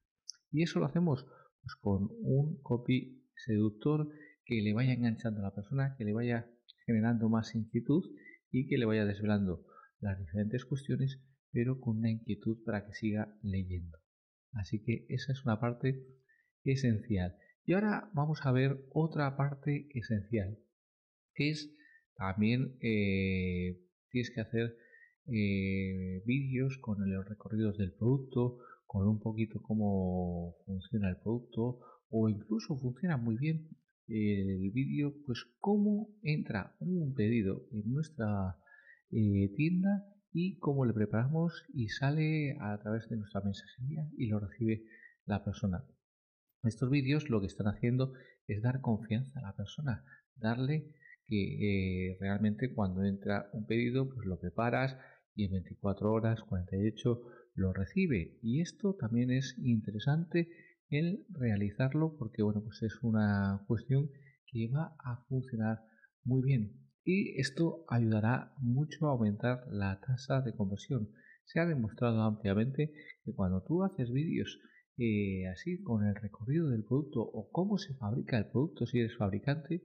Y 0.51 0.63
eso 0.63 0.81
lo 0.81 0.87
hacemos 0.87 1.25
pues, 1.63 1.75
con 1.81 2.09
un 2.21 2.61
copy 2.63 3.24
seductor 3.37 4.09
que 4.45 4.61
le 4.61 4.73
vaya 4.73 4.93
enganchando 4.93 5.41
a 5.41 5.45
la 5.45 5.55
persona, 5.55 5.95
que 5.97 6.05
le 6.05 6.13
vaya 6.13 6.51
generando 6.87 7.29
más 7.29 7.55
inquietud 7.55 8.05
y 8.51 8.67
que 8.67 8.79
le 8.79 8.87
vaya 8.87 9.05
desvelando 9.05 9.65
las 10.01 10.19
diferentes 10.19 10.65
cuestiones, 10.65 11.21
pero 11.51 11.81
con 11.81 11.99
una 11.99 12.11
inquietud 12.11 12.63
para 12.65 12.85
que 12.87 12.93
siga 12.93 13.37
leyendo. 13.43 13.99
Así 14.53 14.83
que 14.83 15.07
esa 15.09 15.33
es 15.33 15.45
una 15.45 15.61
parte 15.61 16.05
esencial. 16.63 17.37
Y 17.65 17.73
ahora 17.73 18.11
vamos 18.13 18.41
a 18.45 18.53
ver 18.53 18.79
otra 18.91 19.37
parte 19.37 19.89
esencial, 19.95 20.59
que 21.35 21.51
es 21.51 21.75
también 22.17 22.77
eh, 22.81 23.81
tienes 24.11 24.31
que 24.31 24.41
hacer 24.41 24.77
eh, 25.27 26.23
vídeos 26.27 26.79
con 26.79 27.11
los 27.11 27.27
recorridos 27.27 27.79
del 27.79 27.93
producto, 27.93 28.59
con 28.87 29.09
un 29.09 29.19
poquito 29.19 29.61
cómo 29.63 30.57
funciona 30.67 31.09
el 31.09 31.17
producto 31.17 31.81
o 32.11 32.29
incluso 32.29 32.77
funciona 32.77 33.17
muy 33.17 33.37
bien 33.37 33.69
el 34.07 34.71
vídeo, 34.71 35.15
pues 35.25 35.47
cómo 35.61 36.09
entra 36.23 36.77
un 36.81 37.15
pedido 37.15 37.67
en 37.73 37.93
nuestra 37.93 38.59
eh, 39.11 39.51
tienda 39.57 40.05
y 40.33 40.59
cómo 40.59 40.85
le 40.85 40.93
preparamos 40.93 41.65
y 41.73 41.89
sale 41.89 42.57
a 42.61 42.79
través 42.81 43.09
de 43.09 43.17
nuestra 43.17 43.41
mensajería 43.41 44.09
y 44.17 44.27
lo 44.27 44.41
recibe 44.41 44.85
la 45.25 45.45
persona. 45.45 45.85
Estos 46.65 46.91
vídeos 46.91 47.31
lo 47.31 47.41
que 47.41 47.47
están 47.47 47.69
haciendo 47.69 48.13
es 48.47 48.63
dar 48.63 48.81
confianza 48.81 49.39
a 49.39 49.43
la 49.43 49.57
persona, 49.57 50.05
darle 50.37 50.93
que 51.27 52.11
eh, 52.11 52.17
realmente 52.21 52.75
cuando 52.75 53.05
entra 53.05 53.49
un 53.53 53.67
pedido 53.67 54.09
pues 54.13 54.27
lo 54.27 54.39
preparas 54.39 54.97
y 55.35 55.45
en 55.47 55.53
24 55.53 56.13
horas, 56.13 56.43
48 56.43 57.23
lo 57.55 57.73
recibe. 57.73 58.39
Y 58.43 58.61
esto 58.61 58.95
también 58.95 59.31
es 59.31 59.57
interesante 59.59 60.49
el 60.91 61.25
realizarlo 61.31 62.17
porque 62.19 62.43
bueno 62.43 62.63
pues 62.63 62.83
es 62.83 62.99
una 63.03 63.65
cuestión 63.67 64.11
que 64.47 64.69
va 64.69 64.97
a 65.05 65.25
funcionar 65.29 65.79
muy 66.25 66.43
bien 66.43 66.85
y 67.05 67.39
esto 67.39 67.85
ayudará 67.89 68.55
mucho 68.59 69.07
a 69.07 69.11
aumentar 69.11 69.65
la 69.69 70.01
tasa 70.01 70.41
de 70.41 70.55
conversión. 70.55 71.11
Se 71.45 71.61
ha 71.61 71.67
demostrado 71.67 72.23
ampliamente 72.23 72.93
que 73.25 73.35
cuando 73.35 73.63
tú 73.63 73.83
haces 73.83 74.11
vídeos 74.11 74.59
eh, 74.97 75.47
así 75.49 75.83
con 75.83 76.07
el 76.07 76.15
recorrido 76.15 76.71
del 76.71 76.85
producto 76.85 77.21
o 77.21 77.51
cómo 77.51 77.77
se 77.77 77.95
fabrica 77.95 78.39
el 78.39 78.47
producto 78.47 78.87
si 78.87 79.01
eres 79.01 79.17
fabricante, 79.19 79.83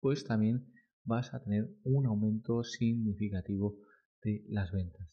pues 0.00 0.24
también 0.24 0.66
vas 1.04 1.34
a 1.34 1.42
tener 1.42 1.68
un 1.82 2.06
aumento 2.06 2.62
significativo 2.62 3.76
de 4.22 4.44
las 4.48 4.70
ventas. 4.70 5.08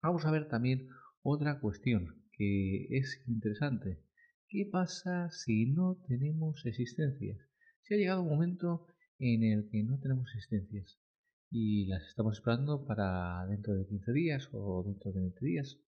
Vamos 0.00 0.24
a 0.26 0.30
ver 0.30 0.48
también 0.48 0.88
otra 1.22 1.58
cuestión 1.58 2.22
que 2.32 2.86
es 2.90 3.24
interesante. 3.26 4.04
¿Qué 4.50 4.64
pasa 4.64 5.28
si 5.30 5.66
no 5.66 5.98
tenemos 6.08 6.64
existencias? 6.64 7.36
Si 7.82 7.92
ha 7.92 7.98
llegado 7.98 8.22
un 8.22 8.30
momento 8.30 8.86
en 9.18 9.42
el 9.44 9.68
que 9.68 9.82
no 9.82 10.00
tenemos 10.00 10.26
existencias 10.34 10.98
y 11.50 11.84
las 11.84 12.02
estamos 12.08 12.38
esperando 12.38 12.86
para 12.86 13.46
dentro 13.46 13.74
de 13.74 13.86
15 13.86 14.10
días 14.12 14.48
o 14.52 14.84
dentro 14.86 15.12
de 15.12 15.20
20 15.20 15.44
días. 15.44 15.78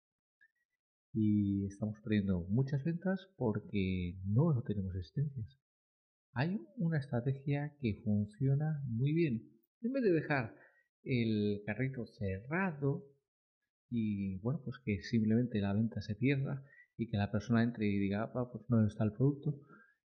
Y 1.14 1.64
estamos 1.68 1.98
perdiendo 2.04 2.46
muchas 2.50 2.84
ventas 2.84 3.30
porque 3.38 4.18
no 4.26 4.62
tenemos 4.66 4.94
existencias. 4.94 5.58
Hay 6.34 6.60
una 6.76 6.98
estrategia 6.98 7.74
que 7.80 8.02
funciona 8.04 8.82
muy 8.88 9.14
bien. 9.14 9.42
En 9.80 9.92
vez 9.94 10.02
de 10.02 10.12
dejar 10.12 10.54
el 11.04 11.62
carrito 11.64 12.04
cerrado 12.06 13.06
y 13.88 14.38
bueno, 14.40 14.60
pues 14.62 14.76
que 14.84 15.00
simplemente 15.00 15.62
la 15.62 15.72
venta 15.72 16.02
se 16.02 16.14
pierda 16.14 16.62
y 17.00 17.08
que 17.08 17.16
la 17.16 17.32
persona 17.32 17.62
entre 17.62 17.86
y 17.86 17.98
diga, 17.98 18.30
ah, 18.34 18.50
pues 18.52 18.62
no 18.68 18.86
está 18.86 19.04
el 19.04 19.12
producto, 19.12 19.58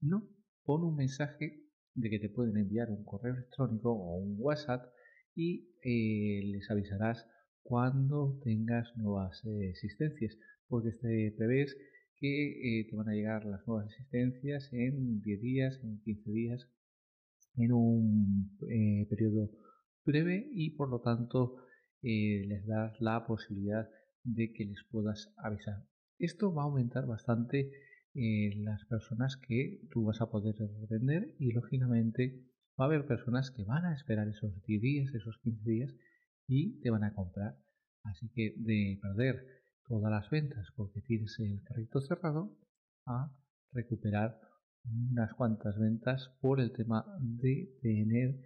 no, 0.01 0.29
pon 0.65 0.83
un 0.83 0.97
mensaje 0.97 1.63
de 1.95 2.11
que 2.11 2.19
te 2.19 2.29
pueden 2.29 2.57
enviar 2.57 2.91
un 2.91 3.05
correo 3.05 3.35
electrónico 3.35 3.93
o 3.93 4.17
un 4.17 4.35
WhatsApp 4.37 4.93
y 5.37 5.69
eh, 5.85 6.43
les 6.45 6.69
avisarás 6.73 7.25
cuando 7.63 8.41
tengas 8.43 8.97
nuevas 8.97 9.45
eh, 9.45 9.71
existencias, 9.71 10.37
porque 10.67 10.91
te 10.91 11.33
prevés 11.39 11.77
que 12.19 12.81
eh, 12.81 12.89
te 12.91 12.97
van 12.97 13.09
a 13.09 13.15
llegar 13.15 13.45
las 13.45 13.65
nuevas 13.65 13.87
existencias 13.87 14.69
en 14.73 15.21
10 15.23 15.41
días, 15.41 15.81
en 15.85 16.01
15 16.01 16.31
días, 16.33 16.69
en 17.59 17.73
un 17.73 18.59
periodo 19.09 19.53
breve 20.05 20.49
y 20.53 20.71
por 20.71 20.89
lo 20.89 21.01
tanto 21.01 21.59
les 22.03 22.67
das 22.67 23.01
la 23.01 23.25
posibilidad 23.25 23.89
de 24.25 24.53
que 24.53 24.65
les 24.65 24.83
puedas 24.91 25.33
avisar. 25.37 25.92
Esto 26.23 26.55
va 26.55 26.63
a 26.63 26.67
aumentar 26.67 27.05
bastante 27.05 27.73
las 28.15 28.85
personas 28.85 29.37
que 29.37 29.81
tú 29.91 30.05
vas 30.05 30.21
a 30.21 30.31
poder 30.31 30.55
vender 30.89 31.35
y 31.41 31.51
lógicamente 31.51 32.47
va 32.79 32.85
a 32.85 32.87
haber 32.87 33.07
personas 33.09 33.51
que 33.51 33.65
van 33.65 33.87
a 33.87 33.93
esperar 33.93 34.29
esos 34.29 34.63
10 34.63 34.81
días, 34.81 35.15
esos 35.15 35.39
15 35.43 35.69
días 35.69 35.93
y 36.47 36.81
te 36.81 36.91
van 36.91 37.03
a 37.03 37.13
comprar. 37.13 37.59
Así 38.05 38.29
que 38.29 38.55
de 38.57 39.01
perder 39.03 39.45
todas 39.89 40.13
las 40.13 40.31
ventas 40.31 40.69
porque 40.77 41.01
tienes 41.03 41.37
el 41.41 41.61
carrito 41.65 42.01
cerrado 42.01 42.57
a 43.05 43.37
recuperar 43.73 44.39
unas 44.85 45.35
cuantas 45.35 45.77
ventas 45.77 46.31
por 46.41 46.61
el 46.61 46.71
tema 46.73 47.05
de 47.19 47.69
tener 47.83 48.39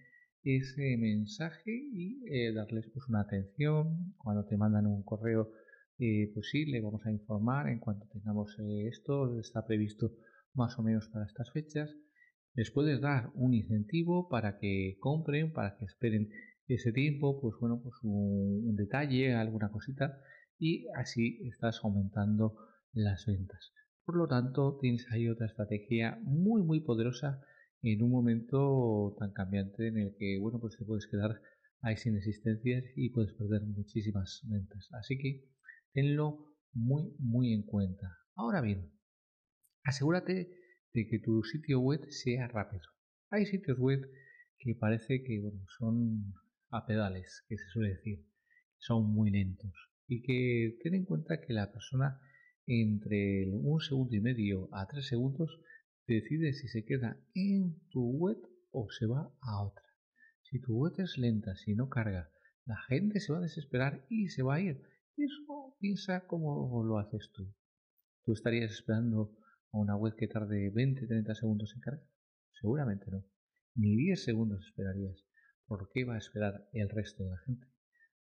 ese 0.45 0.97
mensaje 0.97 1.73
y 1.93 2.25
eh, 2.31 2.55
darles 2.55 2.87
pues 2.95 3.07
una 3.07 3.21
atención 3.21 4.15
cuando 4.17 4.47
te 4.47 4.57
mandan 4.57 4.87
un 4.87 5.03
correo 5.03 5.53
eh, 5.99 6.31
pues 6.35 6.49
sí, 6.51 6.67
le 6.67 6.81
vamos 6.81 7.05
a 7.07 7.11
informar 7.11 7.69
en 7.69 7.79
cuanto 7.79 8.07
tengamos 8.13 8.55
eh, 8.59 8.89
esto, 8.89 9.39
está 9.39 9.67
previsto 9.67 10.13
más 10.55 10.79
o 10.79 10.83
menos 10.83 11.09
para 11.09 11.25
estas 11.25 11.51
fechas. 11.53 11.91
Les 12.55 12.71
puedes 12.71 13.01
dar 13.01 13.31
un 13.35 13.55
incentivo 13.55 14.29
para 14.29 14.59
que 14.59 14.97
compren, 15.01 15.53
para 15.53 15.77
que 15.77 15.85
esperen 15.85 16.31
ese 16.69 16.93
tiempo, 16.93 17.41
pues 17.41 17.55
bueno, 17.61 17.81
pues 17.83 17.95
un, 18.03 18.75
detalle, 18.77 19.35
alguna 19.35 19.71
cosita 19.71 20.19
y 20.59 20.87
así 20.97 21.41
estás 21.49 21.81
aumentando 21.83 22.57
las 22.93 23.27
ventas. 23.27 23.73
Por 24.05 24.17
lo 24.17 24.27
tanto, 24.27 24.79
tienes 24.81 25.07
ahí 25.11 25.29
otra 25.29 25.47
estrategia 25.47 26.19
muy 26.23 26.63
muy 26.63 26.81
poderosa 26.81 27.41
en 27.83 28.03
un 28.03 28.11
momento 28.11 29.17
tan 29.19 29.33
cambiante 29.33 29.89
en 29.89 29.99
el 29.99 30.15
que, 30.19 30.39
bueno, 30.41 30.59
pues 30.61 30.77
te 30.77 30.85
puedes 30.85 31.07
quedar 31.07 31.41
ahí 31.83 31.97
sin 31.97 32.17
existencias 32.17 32.85
y 32.97 33.11
puedes 33.11 33.33
perder 33.35 33.63
muchísimas 33.63 34.43
ventas. 34.49 34.89
Así 34.93 35.19
que 35.19 35.45
tenlo 35.97 36.55
muy 36.75 37.17
muy 37.19 37.55
en 37.55 37.63
cuenta. 37.63 38.19
Ahora 38.35 38.61
bien, 38.61 38.93
asegúrate 39.83 40.51
de 40.93 41.07
que 41.09 41.19
tu 41.19 41.43
sitio 41.43 41.81
web 41.81 42.05
sea 42.11 42.49
rápido. 42.49 42.83
Hay 43.31 43.47
sitios 43.47 43.79
web 43.79 44.07
que 44.59 44.75
parece 44.75 45.25
que 45.25 45.41
bueno, 45.41 45.65
son 45.79 46.35
a 46.69 46.85
pedales, 46.85 47.43
que 47.49 47.57
se 47.57 47.67
suele 47.69 47.95
decir, 47.95 48.27
son 48.77 49.11
muy 49.11 49.31
lentos 49.31 49.73
y 50.07 50.21
que 50.21 50.77
ten 50.83 50.95
en 50.95 51.07
cuenta 51.07 51.41
que 51.41 51.55
la 51.55 51.73
persona 51.73 52.21
entre 52.67 53.49
un 53.51 53.81
segundo 53.81 54.15
y 54.15 54.21
medio 54.21 54.69
a 54.75 54.87
tres 54.87 55.07
segundos 55.07 55.59
decide 56.07 56.53
si 56.53 56.69
se 56.69 56.85
queda 56.85 57.19
en 57.35 57.81
tu 57.89 58.03
web 58.19 58.37
o 58.71 58.91
se 58.91 59.07
va 59.07 59.33
a 59.41 59.63
otra. 59.63 59.83
Si 60.43 60.61
tu 60.61 60.77
web 60.77 60.93
es 60.99 61.17
lenta, 61.17 61.57
si 61.57 61.75
no 61.75 61.89
carga, 61.89 62.31
la 62.67 62.77
gente 62.83 63.19
se 63.19 63.33
va 63.33 63.39
a 63.39 63.49
desesperar 63.49 64.05
y 64.11 64.29
se 64.29 64.43
va 64.43 64.57
a 64.57 64.61
ir. 64.61 64.83
Eso 65.17 65.75
piensa 65.81 66.27
cómo 66.27 66.85
lo 66.85 66.99
haces 66.99 67.31
tú. 67.33 67.51
¿Tú 68.25 68.33
estarías 68.33 68.71
esperando 68.71 69.35
a 69.73 69.79
una 69.79 69.97
web 69.97 70.15
que 70.15 70.29
tarde 70.29 70.71
20-30 70.71 71.35
segundos 71.35 71.73
en 71.75 71.81
cargar? 71.81 72.07
Seguramente 72.61 73.07
no. 73.11 73.25
Ni 73.75 73.97
10 73.97 74.23
segundos 74.23 74.67
esperarías. 74.67 75.25
¿Por 75.67 75.91
qué 75.93 76.05
va 76.05 76.17
a 76.17 76.19
esperar 76.19 76.69
el 76.73 76.91
resto 76.91 77.25
de 77.25 77.31
la 77.31 77.39
gente? 77.47 77.67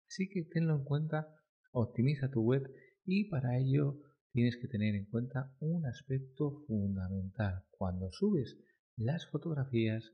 Así 0.07 0.29
que 0.29 0.43
tenlo 0.43 0.75
en 0.75 0.85
cuenta, 0.85 1.27
optimiza 1.71 2.31
tu 2.31 2.41
web 2.41 2.63
y 3.05 3.29
para 3.29 3.57
ello 3.57 3.99
tienes 4.31 4.55
que 4.55 4.69
tener 4.69 4.95
en 4.95 5.05
cuenta 5.05 5.53
un 5.59 5.85
aspecto 5.85 6.63
fundamental. 6.65 7.65
Cuando 7.71 8.09
subes 8.11 8.57
las 8.95 9.29
fotografías 9.29 10.13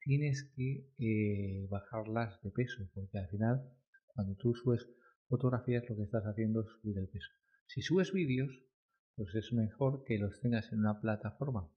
tienes 0.00 0.52
que 0.54 0.90
eh, 0.98 1.66
bajarlas 1.70 2.38
de 2.42 2.50
peso 2.50 2.86
porque 2.92 3.18
al 3.18 3.28
final 3.28 3.62
cuando 4.08 4.34
tú 4.36 4.54
subes 4.54 4.86
fotografías 5.28 5.84
lo 5.88 5.96
que 5.96 6.02
estás 6.02 6.24
haciendo 6.24 6.62
es 6.62 6.68
subir 6.80 6.98
el 6.98 7.08
peso. 7.08 7.30
Si 7.66 7.82
subes 7.82 8.12
vídeos 8.12 8.50
pues 9.18 9.34
es 9.34 9.52
mejor 9.52 10.04
que 10.04 10.16
los 10.16 10.40
tengas 10.40 10.72
en 10.72 10.78
una 10.78 11.00
plataforma 11.00 11.68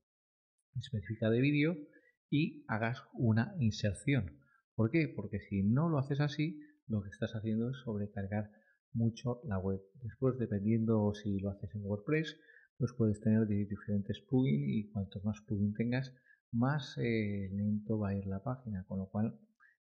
específica 0.76 1.28
de 1.28 1.40
vídeo 1.40 1.76
y 2.30 2.64
hagas 2.68 3.02
una 3.14 3.56
inserción. 3.58 4.38
¿Por 4.76 4.92
qué? 4.92 5.08
Porque 5.08 5.40
si 5.40 5.64
no 5.64 5.88
lo 5.88 5.98
haces 5.98 6.20
así, 6.20 6.60
lo 6.86 7.02
que 7.02 7.08
estás 7.08 7.32
haciendo 7.34 7.70
es 7.70 7.78
sobrecargar 7.78 8.48
mucho 8.92 9.40
la 9.44 9.58
web. 9.58 9.80
Después, 10.02 10.38
dependiendo 10.38 11.12
si 11.14 11.40
lo 11.40 11.50
haces 11.50 11.74
en 11.74 11.84
WordPress, 11.84 12.38
pues 12.78 12.92
puedes 12.96 13.20
tener 13.20 13.46
diferentes 13.48 14.20
plugins 14.20 14.68
y 14.68 14.90
cuantos 14.92 15.24
más 15.24 15.40
plugins 15.46 15.76
tengas, 15.76 16.14
más 16.52 16.96
eh, 16.98 17.50
lento 17.52 17.98
va 17.98 18.10
a 18.10 18.14
ir 18.14 18.26
la 18.26 18.42
página. 18.42 18.84
Con 18.86 19.00
lo 19.00 19.06
cual, 19.06 19.36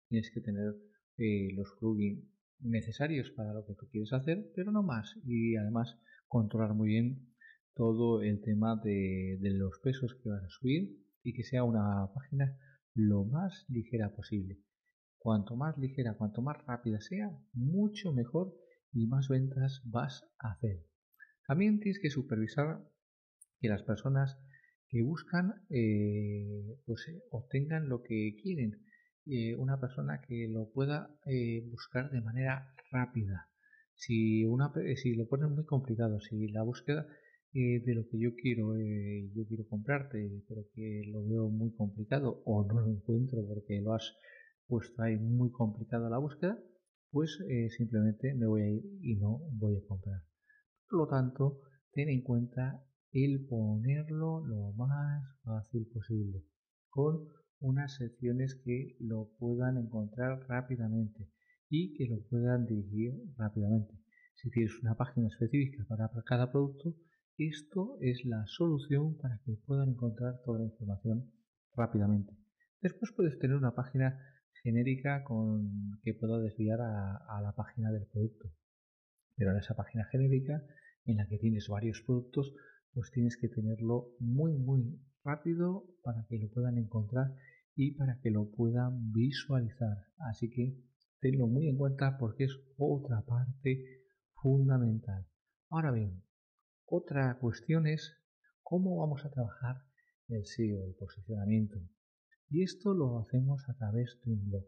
tienes 0.07 0.31
que 0.33 0.39
tener 0.39 0.75
eh, 1.17 1.49
los 1.55 1.75
plugins 1.77 2.23
necesarios 2.61 3.31
para 3.31 3.53
lo 3.53 3.65
que 3.65 3.73
tú 3.73 3.87
quieres 3.89 4.13
hacer, 4.13 4.51
pero 4.55 4.71
no 4.71 4.83
más. 4.83 5.15
Y 5.25 5.55
además, 5.55 5.97
controlar 6.27 6.73
muy 6.73 6.89
bien 6.89 7.29
todo 7.75 8.21
el 8.21 8.41
tema 8.41 8.75
de, 8.83 9.37
los 9.41 9.79
pesos 9.79 10.15
que 10.21 10.29
vas 10.29 10.43
a 10.43 10.49
subir 10.49 10.97
y 11.23 11.33
que 11.33 11.43
sea 11.43 11.63
una 11.63 12.11
página 12.13 12.57
lo 12.93 13.23
más 13.23 13.65
ligera 13.69 14.13
posible. 14.15 14.59
Cuanto 15.17 15.55
más 15.55 15.77
ligera, 15.77 16.15
cuanto 16.15 16.41
más 16.41 16.57
rápida 16.65 16.99
sea, 17.01 17.29
mucho 17.53 18.13
mejor 18.13 18.53
y 18.93 19.07
más 19.07 19.27
ventas 19.29 19.81
vas 19.85 20.23
a 20.39 20.51
hacer. 20.51 20.85
También 21.47 21.79
tienes 21.79 22.00
que 22.01 22.09
supervisar 22.09 22.83
que 23.59 23.69
las 23.69 23.83
personas 23.83 24.37
que 24.89 25.01
buscan 25.03 25.65
eh, 25.69 26.77
pues 26.85 27.07
eh, 27.07 27.22
obtengan 27.31 27.89
lo 27.89 28.01
que 28.01 28.35
quieren. 28.41 28.83
Eh, 29.29 29.55
una 29.55 29.79
persona 29.79 30.22
que 30.27 30.48
lo 30.50 30.70
pueda 30.72 31.15
buscar 31.70 32.09
de 32.11 32.22
manera 32.22 32.74
rápida. 32.92 33.48
Si, 33.96 34.44
una, 34.46 34.74
si 34.96 35.15
lo 35.15 35.27
pones 35.27 35.50
muy 35.51 35.65
complicado, 35.65 36.20
si 36.20 36.48
la 36.48 36.63
búsqueda 36.63 37.05
de 37.51 37.94
lo 37.96 38.07
que 38.07 38.20
yo 38.20 38.35
quiero, 38.35 38.75
yo 38.75 39.46
quiero 39.48 39.68
comprarte, 39.68 40.44
pero 40.48 40.63
que 40.74 41.03
lo 41.07 41.25
veo 41.25 41.50
muy 41.50 41.74
complicado 41.75 42.42
o 42.46 42.65
no 42.65 42.79
lo 42.81 42.89
encuentro 42.89 43.46
porque 43.48 43.81
lo 43.81 43.94
has 43.94 44.15
puesto 44.70 45.01
ahí 45.01 45.18
muy 45.18 45.51
complicada 45.51 46.09
la 46.09 46.20
búsqueda, 46.20 46.57
pues 47.11 47.39
eh, 47.50 47.70
simplemente 47.72 48.35
me 48.35 48.46
voy 48.46 48.61
a 48.61 48.70
ir 48.70 48.83
y 49.01 49.15
no 49.15 49.39
voy 49.53 49.75
a 49.75 49.87
comprar. 49.87 50.22
Por 50.87 51.00
lo 51.00 51.07
tanto, 51.07 51.61
ten 51.92 52.07
en 52.09 52.22
cuenta 52.22 52.85
el 53.11 53.48
ponerlo 53.48 54.46
lo 54.46 54.72
más 54.74 55.24
fácil 55.44 55.87
posible, 55.92 56.44
con 56.89 57.27
unas 57.59 57.95
secciones 57.95 58.55
que 58.55 58.95
lo 59.00 59.29
puedan 59.37 59.77
encontrar 59.77 60.45
rápidamente 60.48 61.27
y 61.69 61.93
que 61.93 62.07
lo 62.07 62.22
puedan 62.29 62.65
dirigir 62.65 63.13
rápidamente. 63.37 63.93
Si 64.35 64.50
tienes 64.50 64.74
una 64.81 64.95
página 64.95 65.27
específica 65.27 65.85
para 65.87 66.09
cada 66.25 66.51
producto, 66.51 66.95
esto 67.37 67.98
es 68.01 68.25
la 68.25 68.45
solución 68.48 69.17
para 69.17 69.39
que 69.45 69.57
puedan 69.65 69.89
encontrar 69.89 70.41
toda 70.43 70.59
la 70.59 70.65
información 70.65 71.31
rápidamente. 71.75 72.33
Después 72.81 73.11
puedes 73.15 73.37
tener 73.39 73.57
una 73.57 73.75
página 73.75 74.19
genérica 74.63 75.24
con 75.24 76.00
que 76.03 76.13
puedo 76.13 76.39
desviar 76.39 76.79
a, 76.81 77.41
la 77.41 77.53
página 77.55 77.91
del 77.91 78.07
producto. 78.07 78.51
Pero 79.35 79.51
en 79.51 79.57
esa 79.57 79.75
página 79.75 80.05
genérica 80.05 80.61
en 81.05 81.17
la 81.17 81.27
que 81.27 81.37
tienes 81.37 81.67
varios 81.67 82.01
productos, 82.05 82.53
pues 82.93 83.11
tienes 83.11 83.37
que 83.37 83.50
tenerlo 83.50 84.09
muy 84.19 84.53
muy 84.53 85.00
rápido 85.29 85.85
para 86.03 86.25
que 86.27 86.39
lo 86.39 86.50
puedan 86.50 86.77
encontrar 86.77 87.35
y 87.75 87.92
para 87.92 88.20
que 88.20 88.31
lo 88.31 88.50
puedan 88.50 89.11
visualizar. 89.11 89.98
Así 90.29 90.50
que 90.50 90.75
tenlo 91.20 91.48
muy 91.48 91.68
en 91.68 91.77
cuenta 91.77 92.18
porque 92.18 92.46
es 92.46 92.57
otra 92.77 93.22
parte 93.22 94.01
fundamental. 94.42 95.27
Ahora 95.70 95.92
bien, 95.92 96.24
otra 96.85 97.37
cuestión 97.39 97.85
es 97.85 98.18
cómo 98.63 98.98
vamos 98.98 99.24
a 99.24 99.29
trabajar 99.29 99.83
el 100.29 100.46
SEO, 100.46 100.85
el 100.87 100.96
posicionamiento. 100.96 101.79
Y 102.50 102.63
esto 102.63 102.96
lo 102.96 103.20
hacemos 103.20 103.70
a 103.70 103.75
través 103.75 104.20
de 104.25 104.31
un 104.31 104.50
blog. 104.50 104.65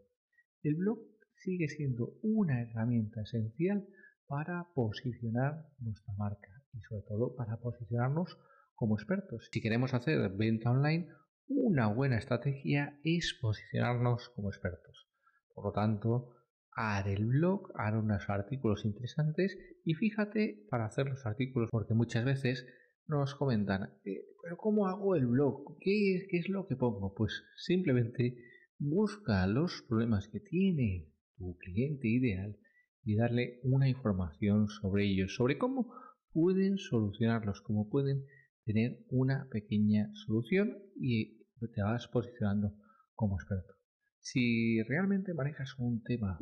El 0.62 0.76
blog 0.76 1.00
sigue 1.34 1.68
siendo 1.68 2.14
una 2.22 2.62
herramienta 2.62 3.22
esencial 3.22 3.84
para 4.28 4.68
posicionar 4.74 5.66
nuestra 5.80 6.14
marca 6.14 6.62
y 6.72 6.80
sobre 6.82 7.02
todo 7.02 7.34
para 7.34 7.56
posicionarnos 7.56 8.38
como 8.82 8.96
expertos. 8.96 9.48
Si 9.52 9.60
queremos 9.60 9.94
hacer 9.94 10.28
venta 10.30 10.72
online, 10.72 11.06
una 11.46 11.86
buena 11.86 12.18
estrategia 12.18 12.98
es 13.04 13.38
posicionarnos 13.40 14.30
como 14.30 14.48
expertos. 14.48 15.08
Por 15.54 15.66
lo 15.66 15.70
tanto, 15.70 16.30
haré 16.72 17.12
el 17.12 17.26
blog, 17.26 17.70
haré 17.76 17.98
unos 17.98 18.28
artículos 18.28 18.84
interesantes 18.84 19.56
y 19.84 19.94
fíjate 19.94 20.66
para 20.68 20.86
hacer 20.86 21.06
los 21.06 21.24
artículos 21.24 21.68
porque 21.70 21.94
muchas 21.94 22.24
veces 22.24 22.66
nos 23.06 23.36
comentan, 23.36 23.84
eh, 24.04 24.24
pero 24.42 24.56
¿cómo 24.56 24.88
hago 24.88 25.14
el 25.14 25.28
blog? 25.28 25.78
¿Qué, 25.78 26.26
¿Qué 26.28 26.38
es 26.38 26.48
lo 26.48 26.66
que 26.66 26.74
pongo? 26.74 27.14
Pues 27.14 27.44
simplemente 27.58 28.36
busca 28.80 29.46
los 29.46 29.84
problemas 29.88 30.26
que 30.26 30.40
tiene 30.40 31.08
tu 31.36 31.56
cliente 31.56 32.08
ideal 32.08 32.58
y 33.04 33.14
darle 33.14 33.60
una 33.62 33.88
información 33.88 34.66
sobre 34.66 35.04
ellos, 35.04 35.36
sobre 35.36 35.56
cómo 35.56 35.94
pueden 36.32 36.78
solucionarlos, 36.78 37.60
cómo 37.60 37.88
pueden 37.88 38.24
tener 38.64 38.98
una 39.08 39.48
pequeña 39.50 40.10
solución 40.14 40.78
y 40.96 41.42
te 41.74 41.82
vas 41.82 42.08
posicionando 42.08 42.74
como 43.14 43.36
experto. 43.36 43.74
Si 44.20 44.82
realmente 44.82 45.34
manejas 45.34 45.74
un 45.78 46.02
tema 46.02 46.38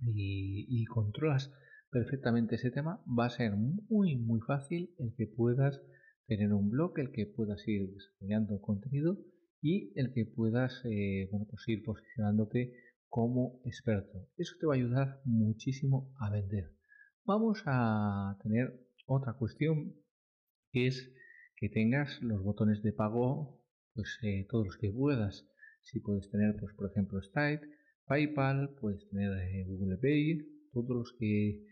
y, 0.00 0.84
controlas 0.86 1.52
perfectamente 1.90 2.56
ese 2.56 2.70
tema, 2.70 3.02
va 3.06 3.26
a 3.26 3.30
ser 3.30 3.54
muy 3.56 4.16
muy 4.16 4.40
fácil 4.40 4.94
el 4.98 5.14
que 5.16 5.26
puedas 5.26 5.80
tener 6.26 6.52
un 6.52 6.70
blog, 6.70 6.98
el 6.98 7.12
que 7.12 7.26
puedas 7.26 7.66
ir 7.66 7.90
desarrollando 7.92 8.60
contenido 8.60 9.18
y 9.60 9.92
el 9.98 10.12
que 10.12 10.24
puedas 10.26 10.82
eh, 10.84 11.28
bueno, 11.30 11.46
pues 11.48 11.62
ir 11.68 11.82
posicionándote 11.84 12.72
como 13.08 13.60
experto. 13.64 14.26
Eso 14.36 14.56
te 14.58 14.66
va 14.66 14.74
a 14.74 14.76
ayudar 14.76 15.20
muchísimo 15.24 16.12
a 16.18 16.30
vender. 16.30 16.72
Vamos 17.24 17.62
a 17.66 18.38
tener 18.42 18.80
otra 19.06 19.34
cuestión 19.34 19.94
que 20.72 20.86
es 20.86 21.12
que 21.62 21.68
tengas 21.68 22.20
los 22.22 22.42
botones 22.42 22.82
de 22.82 22.92
pago, 22.92 23.62
pues 23.94 24.18
eh, 24.24 24.48
todos 24.50 24.66
los 24.66 24.76
que 24.78 24.90
puedas. 24.90 25.46
Si 25.82 26.00
puedes 26.00 26.28
tener, 26.28 26.56
pues 26.58 26.74
por 26.74 26.90
ejemplo, 26.90 27.22
Stripe, 27.22 27.64
PayPal, 28.04 28.74
puedes 28.80 29.08
tener 29.10 29.30
eh, 29.38 29.64
Google 29.68 29.96
Pay, 29.98 30.38
todos 30.72 30.88
los 30.88 31.14
que 31.20 31.64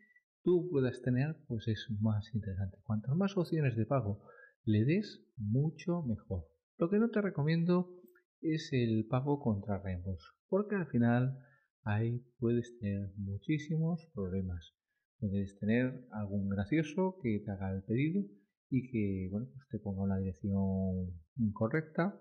tú 0.44 0.68
puedas 0.70 1.02
tener, 1.02 1.34
pues 1.48 1.66
es 1.66 1.88
más 2.00 2.32
interesante. 2.32 2.78
Cuantas 2.84 3.16
más 3.16 3.36
opciones 3.36 3.74
de 3.74 3.84
pago 3.84 4.22
le 4.64 4.84
des, 4.84 5.24
mucho 5.36 6.04
mejor. 6.04 6.46
Lo 6.78 6.88
que 6.88 7.00
no 7.00 7.10
te 7.10 7.20
recomiendo 7.20 8.00
es 8.42 8.72
el 8.72 9.08
pago 9.08 9.40
contra 9.40 9.82
reembolso, 9.82 10.28
porque 10.48 10.76
al 10.76 10.86
final 10.86 11.36
ahí 11.82 12.24
puedes 12.38 12.78
tener 12.78 13.10
muchísimos 13.16 14.08
problemas. 14.14 14.72
Puedes 15.18 15.58
tener 15.58 16.06
algún 16.12 16.48
gracioso 16.48 17.18
que 17.20 17.42
te 17.44 17.50
haga 17.50 17.74
el 17.74 17.82
pedido 17.82 18.22
y 18.70 18.90
que 18.90 19.28
bueno, 19.30 19.48
pues 19.52 19.68
te 19.68 19.78
ponga 19.78 20.02
una 20.02 20.18
dirección 20.18 21.20
incorrecta 21.36 22.20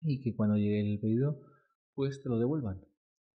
y 0.00 0.20
que 0.22 0.34
cuando 0.34 0.56
llegue 0.56 0.80
el 0.80 1.00
pedido 1.00 1.40
pues 1.94 2.22
te 2.22 2.28
lo 2.28 2.38
devuelvan. 2.38 2.80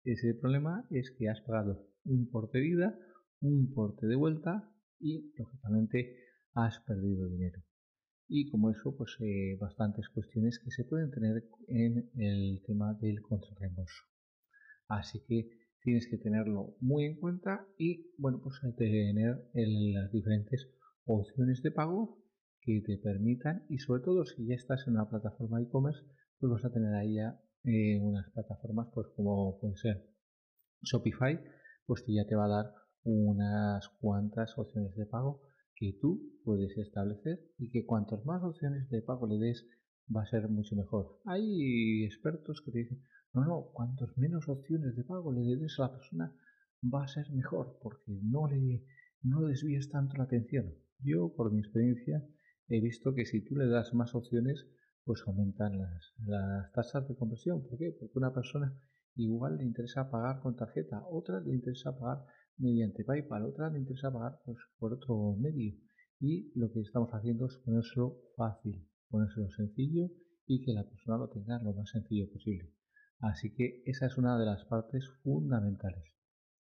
Ese 0.05 0.35
problema 0.35 0.87
es 0.91 1.11
que 1.19 1.29
has 1.29 1.41
pagado 1.41 1.89
un 2.05 2.31
porte 2.31 2.59
de 2.59 2.69
ida, 2.69 2.99
un 3.41 3.73
porte 3.73 4.07
de 4.07 4.17
vuelta 4.17 4.71
y 5.01 5.33
lógicamente 5.37 6.17
has 6.53 6.79
perdido 6.81 7.29
dinero. 7.29 7.63
Y 8.29 8.51
como 8.51 8.71
eso, 8.71 8.95
pues 8.97 9.17
eh, 9.21 9.57
bastantes 9.61 10.09
cuestiones 10.09 10.59
que 10.59 10.71
se 10.71 10.85
pueden 10.85 11.11
tener 11.11 11.45
en 11.69 12.11
el 12.17 12.63
tema 12.67 12.95
del 13.01 13.21
contrarreembolso. 13.23 14.05
Así 14.89 15.23
que 15.27 15.49
tienes 15.83 16.07
que 16.09 16.19
tenerlo 16.19 16.77
muy 16.81 17.05
en 17.05 17.17
cuenta 17.17 17.67
y 17.79 18.13
bueno, 18.19 18.41
pues 18.43 18.61
tener 18.77 19.51
las 19.53 20.13
diferentes 20.13 20.69
opciones 21.05 21.63
de 21.63 21.71
pago 21.71 22.24
que 22.65 22.83
te 22.85 22.99
permitan 22.99 23.65
y 23.69 23.79
sobre 23.79 24.03
todo 24.03 24.25
si 24.25 24.47
ya 24.47 24.55
estás 24.55 24.87
en 24.87 24.95
una 24.95 25.09
plataforma 25.09 25.61
e-commerce, 25.61 26.03
pues 26.39 26.51
vas 26.51 26.65
a 26.65 26.73
tener 26.73 26.95
ahí 26.95 27.17
ya 27.17 27.41
eh, 27.65 27.99
unas 28.01 28.31
plataformas 28.31 28.89
pues 28.95 29.09
como 29.15 29.59
puede 29.61 29.77
ser 29.77 30.09
Shopify, 30.83 31.39
pues 31.87 32.03
que 32.03 32.15
ya 32.15 32.27
te 32.27 32.37
va 32.37 32.47
a 32.47 32.63
dar 32.63 32.75
unas 33.05 33.89
cuantas 34.01 34.57
opciones 34.59 34.95
de 34.97 35.07
pago 35.07 35.43
que 35.77 35.99
tú 36.01 36.33
puedes 36.45 36.77
establecer 36.79 37.41
y 37.59 37.71
que 37.71 37.85
cuantas 37.85 38.25
más 38.25 38.43
opciones 38.43 38.89
de 38.91 39.03
pago 39.03 39.27
le 39.27 39.39
des 39.39 39.67
va 40.15 40.23
a 40.23 40.27
ser 40.27 40.49
mucho 40.49 40.77
mejor. 40.77 41.21
Hay 41.27 42.05
expertos 42.05 42.63
que 42.65 42.73
te 42.73 42.79
dicen, 42.79 43.03
no, 43.33 43.45
no, 43.45 43.71
cuantos 43.73 44.17
menos 44.17 44.49
opciones 44.49 44.97
de 44.97 45.05
pago 45.05 45.33
le 45.33 45.57
des 45.57 45.79
a 45.79 45.83
la 45.83 45.93
persona 45.93 46.35
va 46.83 47.05
a 47.05 47.09
ser 47.09 47.31
mejor 47.33 47.79
porque 47.83 48.19
no 48.23 48.47
le 48.47 48.85
no 49.23 49.41
desvíes 49.41 49.91
tanto 49.91 50.17
la 50.19 50.25
atención. 50.25 50.75
Yo, 51.01 51.35
por 51.35 51.51
mi 51.51 51.61
experiencia, 51.61 52.23
he 52.69 52.81
visto 52.81 53.15
que 53.15 53.27
si 53.27 53.43
tú 53.45 53.57
le 53.57 53.67
das 53.67 53.95
más 53.95 54.15
opciones, 54.15 54.67
pues 55.05 55.23
aumentan 55.27 55.79
las, 55.79 56.15
las 56.25 56.73
tasas 56.73 57.07
de 57.09 57.15
conversión. 57.15 57.67
¿Por 57.67 57.79
qué? 57.79 57.95
Porque 57.99 58.19
una 58.19 58.33
persona 58.33 58.75
igual 59.17 59.59
le 59.59 59.65
interesa 59.65 60.11
pagar 60.11 60.41
con 60.41 60.57
tarjeta, 60.57 61.05
otra 61.09 61.41
le 61.41 61.55
interesa 61.55 61.97
pagar 61.99 62.25
mediante 62.57 63.05
PayPal, 63.05 63.45
otra 63.45 63.71
le 63.71 63.79
interesa 63.79 64.13
pagar 64.13 64.41
pues, 64.45 64.59
por 64.79 64.93
otro 64.93 65.37
medio. 65.39 65.75
Y 66.21 66.53
lo 66.59 66.73
que 66.73 66.81
estamos 66.81 67.11
haciendo 67.13 67.47
es 67.47 67.57
ponérselo 67.59 68.19
fácil, 68.37 68.89
ponérselo 69.09 69.51
sencillo 69.51 70.11
y 70.47 70.65
que 70.65 70.73
la 70.73 70.89
persona 70.89 71.19
lo 71.19 71.29
tenga 71.29 71.63
lo 71.63 71.73
más 71.75 71.91
sencillo 71.91 72.31
posible. 72.31 72.73
Así 73.21 73.55
que 73.55 73.83
esa 73.87 74.07
es 74.07 74.17
una 74.17 74.39
de 74.39 74.47
las 74.47 74.65
partes 74.65 75.09
fundamentales. 75.23 76.05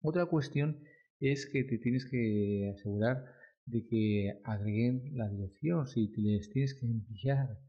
Otra 0.02 0.26
cuestión 0.26 0.84
es 1.20 1.50
que 1.52 1.64
te 1.64 1.78
tienes 1.78 2.06
que 2.10 2.74
asegurar 2.76 3.26
de 3.68 3.86
que 3.86 4.40
agreguen 4.44 5.16
la 5.16 5.30
dirección. 5.30 5.88
Si 5.88 6.08
les 6.18 6.50
tienes 6.50 6.74
que 6.74 6.86
enviar 6.86 7.60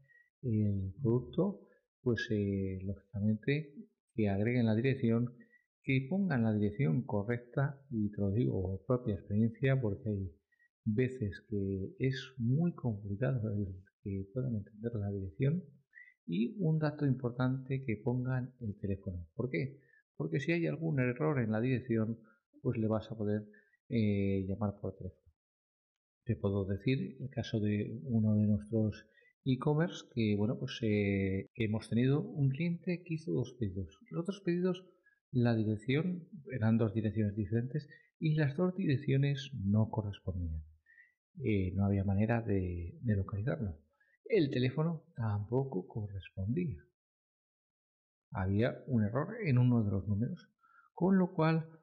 el 0.41 0.93
producto, 1.01 1.61
pues 2.01 2.27
eh, 2.31 2.79
lógicamente 2.83 3.73
que 4.15 4.29
agreguen 4.29 4.65
la 4.65 4.75
dirección, 4.75 5.35
que 5.83 6.07
pongan 6.09 6.43
la 6.43 6.53
dirección 6.53 7.03
correcta 7.03 7.81
y 7.89 8.11
te 8.11 8.21
lo 8.21 8.31
digo 8.31 8.61
por 8.61 8.85
propia 8.85 9.15
experiencia 9.15 9.79
porque 9.79 10.09
hay 10.09 10.31
veces 10.85 11.41
que 11.49 11.95
es 11.99 12.33
muy 12.37 12.73
complicado 12.73 13.53
el 13.53 13.67
que 14.03 14.25
puedan 14.33 14.55
entender 14.55 14.93
la 14.95 15.11
dirección 15.11 15.63
y 16.25 16.55
un 16.59 16.79
dato 16.79 17.05
importante 17.05 17.83
que 17.83 17.97
pongan 17.97 18.53
el 18.61 18.77
teléfono. 18.79 19.27
¿Por 19.35 19.49
qué? 19.49 19.79
Porque 20.15 20.39
si 20.39 20.51
hay 20.51 20.67
algún 20.67 20.99
error 20.99 21.39
en 21.39 21.51
la 21.51 21.59
dirección, 21.59 22.19
pues 22.61 22.77
le 22.77 22.87
vas 22.87 23.11
a 23.11 23.17
poder 23.17 23.45
eh, 23.89 24.45
llamar 24.47 24.79
por 24.79 24.95
teléfono. 24.95 25.28
Te 26.25 26.35
puedo 26.35 26.65
decir 26.65 27.17
el 27.19 27.29
caso 27.29 27.59
de 27.59 27.99
uno 28.03 28.35
de 28.35 28.47
nuestros 28.47 29.07
e-commerce 29.45 30.05
que 30.13 30.35
bueno 30.37 30.59
pues 30.59 30.79
eh, 30.81 31.49
hemos 31.55 31.89
tenido 31.89 32.21
un 32.21 32.49
cliente 32.49 33.03
que 33.03 33.15
hizo 33.15 33.31
dos 33.31 33.55
pedidos. 33.59 33.97
Los 34.11 34.21
otros 34.21 34.41
pedidos 34.41 34.85
la 35.31 35.55
dirección 35.55 36.27
eran 36.51 36.77
dos 36.77 36.93
direcciones 36.93 37.35
diferentes 37.35 37.87
y 38.19 38.35
las 38.35 38.55
dos 38.57 38.75
direcciones 38.75 39.51
no 39.53 39.89
correspondían. 39.89 40.63
Eh, 41.43 41.71
no 41.75 41.85
había 41.85 42.03
manera 42.03 42.41
de 42.41 42.99
localizarlo. 43.03 43.79
El 44.25 44.51
teléfono 44.51 45.05
tampoco 45.15 45.87
correspondía. 45.87 46.83
Había 48.31 48.83
un 48.85 49.03
error 49.03 49.37
en 49.43 49.57
uno 49.57 49.83
de 49.83 49.91
los 49.91 50.07
números, 50.07 50.49
con 50.93 51.17
lo 51.17 51.33
cual 51.33 51.78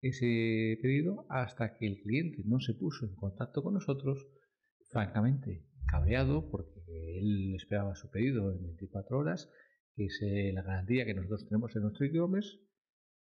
ese 0.00 0.78
pedido 0.80 1.26
hasta 1.28 1.76
que 1.76 1.86
el 1.86 2.00
cliente 2.00 2.42
no 2.44 2.60
se 2.60 2.74
puso 2.74 3.06
en 3.06 3.14
contacto 3.14 3.62
con 3.62 3.74
nosotros, 3.74 4.26
francamente 4.90 5.64
cabreado 5.86 6.50
porque 6.50 7.18
él 7.18 7.54
esperaba 7.54 7.94
su 7.94 8.10
pedido 8.10 8.52
en 8.52 8.62
24 8.62 9.18
horas, 9.18 9.50
que 9.94 10.06
es 10.06 10.20
la 10.54 10.62
garantía 10.62 11.04
que 11.04 11.14
nosotros 11.14 11.46
tenemos 11.48 11.74
en 11.74 11.82
nuestro 11.82 12.06
e-commerce, 12.06 12.58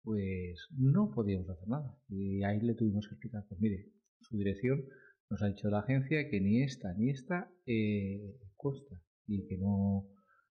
pues 0.03 0.67
no 0.77 1.11
podíamos 1.11 1.49
hacer 1.49 1.67
nada. 1.67 1.97
Y 2.07 2.43
ahí 2.43 2.59
le 2.61 2.75
tuvimos 2.75 3.07
que 3.07 3.15
explicar, 3.15 3.45
pues 3.47 3.59
mire, 3.59 3.87
su 4.19 4.37
dirección 4.37 4.83
nos 5.29 5.41
ha 5.41 5.47
dicho 5.47 5.69
la 5.69 5.79
agencia 5.79 6.29
que 6.29 6.41
ni 6.41 6.61
esta 6.61 6.93
ni 6.93 7.09
esta 7.09 7.51
eh, 7.65 8.37
cuesta 8.55 8.95
y 9.27 9.47
que 9.47 9.57
no, 9.57 10.07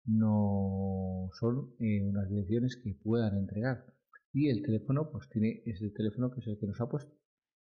no 0.04 1.30
son 1.38 1.74
eh, 1.80 2.02
unas 2.02 2.28
direcciones 2.28 2.80
que 2.82 2.94
puedan 3.02 3.36
entregar 3.36 3.93
y 4.34 4.48
el 4.48 4.62
teléfono 4.62 5.10
pues 5.12 5.28
tiene 5.28 5.62
ese 5.64 5.88
teléfono 5.90 6.30
que 6.32 6.40
es 6.40 6.48
el 6.48 6.58
que 6.58 6.66
nos 6.66 6.80
ha 6.80 6.88
puesto. 6.88 7.14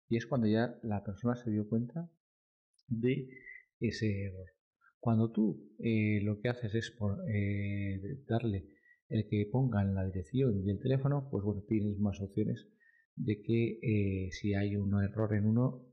Y 0.08 0.16
es 0.16 0.26
cuando 0.26 0.48
ya 0.48 0.76
la 0.82 1.04
persona 1.04 1.36
se 1.36 1.50
dio 1.50 1.68
cuenta 1.68 2.10
de 2.88 3.28
ese 3.78 4.24
error. 4.24 4.48
Cuando 4.98 5.30
tú 5.30 5.70
eh, 5.78 6.20
lo 6.22 6.40
que 6.40 6.48
haces 6.48 6.74
es 6.74 6.90
por, 6.90 7.18
eh, 7.30 8.00
darle 8.26 8.70
el 9.08 9.28
que 9.28 9.48
pongan 9.50 9.94
la 9.94 10.04
dirección 10.04 10.66
y 10.66 10.70
el 10.70 10.80
teléfono 10.80 11.28
pues 11.30 11.44
bueno 11.44 11.62
tienes 11.68 11.98
más 11.98 12.20
opciones 12.20 12.66
de 13.14 13.40
que 13.42 13.78
eh, 13.80 14.30
si 14.32 14.54
hay 14.54 14.76
un 14.76 15.00
error 15.00 15.32
en 15.34 15.46
uno 15.46 15.92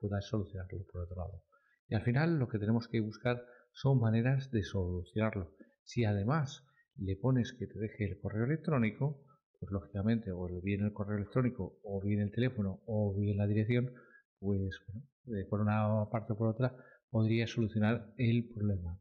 puedas 0.00 0.26
solucionarlo 0.26 0.86
por 0.90 1.02
otro 1.02 1.16
lado. 1.16 1.42
Y 1.88 1.94
al 1.94 2.02
final 2.02 2.38
lo 2.38 2.48
que 2.48 2.58
tenemos 2.58 2.88
que 2.88 3.00
buscar 3.00 3.44
son 3.72 4.00
maneras 4.00 4.50
de 4.50 4.62
solucionarlo. 4.62 5.52
Si 5.84 6.04
además 6.04 6.64
le 6.96 7.16
pones 7.16 7.52
que 7.52 7.66
te 7.66 7.78
deje 7.78 8.06
el 8.06 8.18
correo 8.18 8.46
electrónico 8.46 9.26
pues 9.60 9.70
lógicamente 9.72 10.32
o 10.32 10.48
bien 10.62 10.80
el 10.80 10.92
correo 10.92 11.18
electrónico 11.18 11.78
o 11.84 12.00
bien 12.00 12.20
el 12.20 12.32
teléfono 12.32 12.80
o 12.86 13.14
bien 13.14 13.36
la 13.36 13.46
dirección, 13.46 13.92
pues 14.38 14.80
bueno, 14.88 15.06
por 15.48 15.60
una 15.60 16.08
parte 16.10 16.32
o 16.32 16.36
por 16.36 16.48
otra 16.48 16.74
podría 17.10 17.46
solucionar 17.46 18.12
el 18.16 18.48
problema. 18.48 18.98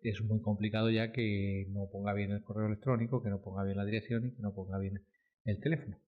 Es 0.00 0.22
muy 0.22 0.40
complicado 0.40 0.90
ya 0.90 1.10
que 1.12 1.66
no 1.70 1.88
ponga 1.90 2.12
bien 2.12 2.30
el 2.30 2.42
correo 2.42 2.66
electrónico, 2.66 3.22
que 3.22 3.30
no 3.30 3.42
ponga 3.42 3.64
bien 3.64 3.76
la 3.76 3.84
dirección 3.84 4.26
y 4.26 4.34
que 4.34 4.42
no 4.42 4.54
ponga 4.54 4.78
bien 4.78 5.04
el 5.44 5.60
teléfono. 5.60 5.98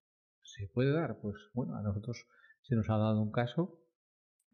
¿Se 0.43 0.69
puede 0.69 0.93
dar? 0.93 1.19
Pues 1.21 1.35
bueno, 1.53 1.77
a 1.77 1.83
nosotros 1.83 2.25
se 2.63 2.77
nos 2.77 2.89
ha 2.89 2.99
dado 2.99 3.21
un 3.21 3.33
caso, 3.33 3.81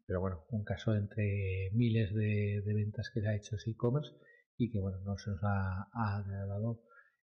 pero 0.07 0.21
bueno, 0.21 0.43
un 0.49 0.63
caso 0.63 0.95
entre 0.95 1.69
miles 1.73 2.13
de, 2.15 2.63
ventas 2.65 3.11
que 3.13 3.21
se 3.21 3.27
ha 3.27 3.35
hecho 3.35 3.57
e-commerce 3.65 4.11
y 4.57 4.71
que 4.71 4.79
bueno, 4.79 4.99
no 5.01 5.17
se 5.17 5.29
nos 5.31 5.43
ha, 5.43 5.87
ha 5.93 6.23
dado 6.47 6.81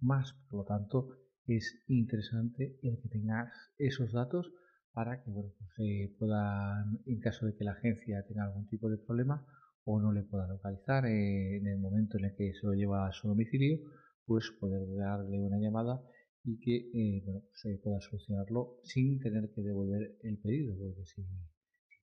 más, 0.01 0.35
por 0.49 0.61
lo 0.61 0.65
tanto, 0.65 1.17
es 1.57 1.83
interesante 1.89 2.79
el 2.83 3.01
que 3.01 3.09
tengas 3.09 3.53
esos 3.79 4.13
datos 4.13 4.53
para 4.93 5.23
que 5.23 5.31
bueno, 5.31 5.53
pues, 5.59 5.71
se 5.77 6.15
puedan, 6.19 7.01
en 7.07 7.21
caso 7.21 7.47
de 7.47 7.57
que 7.57 7.65
la 7.65 7.73
agencia 7.73 8.25
tenga 8.27 8.45
algún 8.45 8.67
tipo 8.69 8.89
de 8.89 8.99
problema 8.99 9.47
o 9.85 10.01
no 10.01 10.13
le 10.13 10.23
pueda 10.23 10.47
localizar 10.47 11.07
en 11.07 11.67
el 11.67 11.79
momento 11.79 12.19
en 12.19 12.27
el 12.27 12.37
que 12.37 12.53
se 12.55 12.67
lo 12.67 12.75
lleva 12.75 13.07
a 13.07 13.13
su 13.13 13.29
domicilio, 13.29 13.79
pues 14.27 14.51
poder 14.61 14.87
darle 14.97 15.41
una 15.41 15.59
llamada 15.59 16.01
y 16.45 16.59
que 16.61 16.91
eh, 16.95 17.25
se 17.53 17.79
pueda 17.83 18.01
solucionarlo 18.01 18.79
sin 18.83 19.19
tener 19.21 19.51
que 19.55 19.63
devolver 19.63 20.17
el 20.23 20.39
pedido, 20.39 20.77
porque 20.79 21.05
si, 21.05 21.23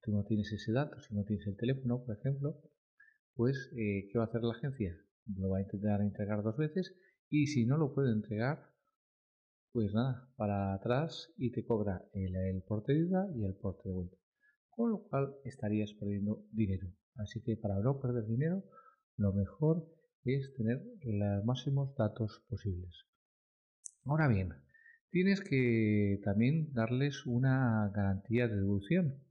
tú 0.04 0.12
no 0.12 0.24
tienes 0.26 0.52
ese 0.52 0.72
dato, 0.72 1.00
si 1.02 1.16
no 1.16 1.24
tienes 1.24 1.48
el 1.48 1.56
teléfono, 1.56 2.04
por 2.04 2.18
ejemplo, 2.18 2.58
pues 3.36 3.72
eh, 3.78 4.10
¿qué 4.12 4.18
va 4.18 4.26
a 4.26 4.28
hacer 4.28 4.42
la 4.44 4.54
agencia? 4.54 4.96
Lo 5.36 5.50
va 5.50 5.60
a 5.60 5.62
intentar 5.62 6.02
entregar 6.02 6.44
dos 6.44 6.58
veces 6.58 6.94
y 7.30 7.48
si 7.48 7.66
no 7.66 7.78
lo 7.78 7.94
puede 7.94 8.12
entregar, 8.12 8.77
pues 9.78 9.94
nada, 9.94 10.28
para 10.38 10.74
atrás 10.74 11.32
y 11.38 11.52
te 11.52 11.64
cobra 11.64 12.04
el, 12.12 12.64
porte 12.64 12.94
de 12.94 13.02
ida 13.02 13.28
y 13.36 13.46
el 13.46 13.54
porte 13.54 13.88
de 13.88 13.94
vuelta. 13.94 14.18
Con 14.72 14.90
lo 14.90 15.04
cual 15.04 15.36
estarías 15.46 15.94
perdiendo 15.94 16.48
dinero. 16.52 16.88
Así 17.14 17.44
que 17.44 17.58
para 17.58 17.78
no 17.78 18.00
perder 18.00 18.26
dinero, 18.26 18.64
lo 19.18 19.34
mejor 19.34 19.88
es 20.26 20.52
tener 20.56 20.82
los 21.04 21.46
máximos 21.46 21.96
datos 21.96 22.44
posibles. 22.50 23.06
Ahora 24.04 24.28
bien, 24.28 24.50
tienes 25.12 25.42
que 25.42 26.22
también 26.24 26.74
darles 26.74 27.28
una 27.28 27.92
garantía 27.94 28.48
de 28.48 28.56
devolución. 28.56 29.22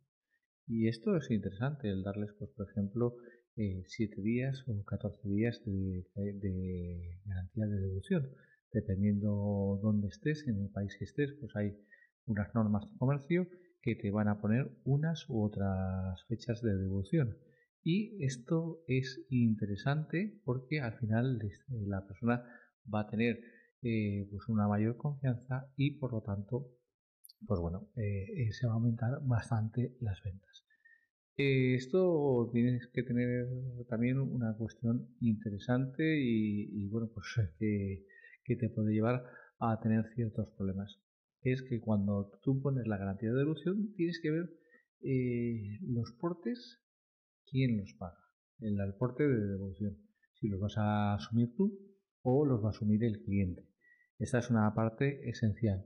Y 0.69 0.87
esto 0.87 1.17
es 1.17 1.29
interesante, 1.33 1.89
el 1.89 2.05
darles, 2.05 2.31
pues, 2.39 2.53
por 2.53 2.71
ejemplo, 2.71 3.17
7 3.57 3.85
eh, 3.99 4.23
días 4.23 4.63
o 4.69 4.85
14 4.85 5.29
días 5.29 5.61
de, 5.65 6.07
de 6.15 7.19
garantía 7.25 7.67
de 7.67 7.81
devolución. 7.81 8.31
Dependiendo 8.73 9.79
dónde 9.83 10.09
estés, 10.09 10.47
en 10.49 10.61
el 10.61 10.71
país 10.71 10.97
que 10.99 11.05
estés, 11.05 11.33
pues 11.41 11.55
hay 11.57 11.77
unas 12.27 12.55
normas 12.55 12.91
de 12.91 12.99
comercio 12.99 13.49
que 13.83 13.95
te 13.95 14.11
van 14.11 14.29
a 14.29 14.41
poner 14.41 14.71
unas 14.85 15.29
u 15.29 15.43
otras 15.43 16.25
fechas 16.29 16.61
de 16.63 16.77
devolución. 16.77 17.39
Y 17.83 18.25
esto 18.25 18.83
es 18.89 19.25
interesante 19.31 20.41
porque 20.45 20.81
al 20.81 20.99
final 20.99 21.39
este, 21.43 21.87
la 21.87 22.07
persona 22.07 22.45
va 22.93 23.01
a 23.01 23.09
tener 23.09 23.41
eh, 23.83 24.27
pues 24.31 24.49
una 24.49 24.67
mayor 24.67 24.97
confianza 24.97 25.71
y 25.77 25.93
por 25.99 26.13
lo 26.13 26.23
tanto 26.23 26.73
pues 27.47 27.61
bueno 27.61 27.91
eh, 27.95 28.51
se 28.51 28.67
va 28.67 28.73
a 28.73 28.77
aumentar 28.77 29.21
bastante 29.23 29.97
las 30.01 30.21
ventas. 30.23 30.67
Eh, 31.39 31.75
esto 31.75 32.49
tienes 32.51 32.87
que 32.89 33.03
tener 33.03 33.47
también 33.89 34.19
una 34.19 34.55
cuestión 34.57 35.15
interesante 35.21 36.19
y, 36.19 36.89
bueno, 36.89 37.11
pues 37.13 37.27
que, 38.47 38.57
te 38.57 38.69
puede 38.69 38.93
llevar 38.93 39.25
a 39.59 39.81
tener 39.81 40.05
ciertos 40.15 40.49
problemas. 40.57 41.01
Es 41.43 41.63
que 41.63 41.81
cuando 41.81 42.31
tú 42.43 42.61
pones 42.61 42.87
la 42.87 42.97
garantía 42.97 43.31
de 43.31 43.39
devolución 43.39 43.95
tienes 43.97 44.21
que 44.21 44.31
ver 44.31 44.51
eh, 45.03 45.79
los 45.83 46.13
portes, 46.13 46.81
quién 47.51 47.77
los 47.79 47.93
paga, 47.95 48.19
el, 48.61 48.81
el 48.81 48.95
porte 48.95 49.27
de 49.27 49.47
devolución. 49.47 49.99
Si 50.35 50.49
los 50.49 50.61
vas 50.61 50.77
a 50.79 51.15
asumir 51.15 51.55
tú 51.57 51.79
o 52.23 52.45
los 52.45 52.63
va 52.63 52.69
a 52.69 52.71
asumir 52.71 53.05
el 53.05 53.23
cliente. 53.23 53.69
Esta 54.19 54.39
es 54.39 54.51
una 54.51 54.75
parte 54.75 55.29
esencial. 55.29 55.85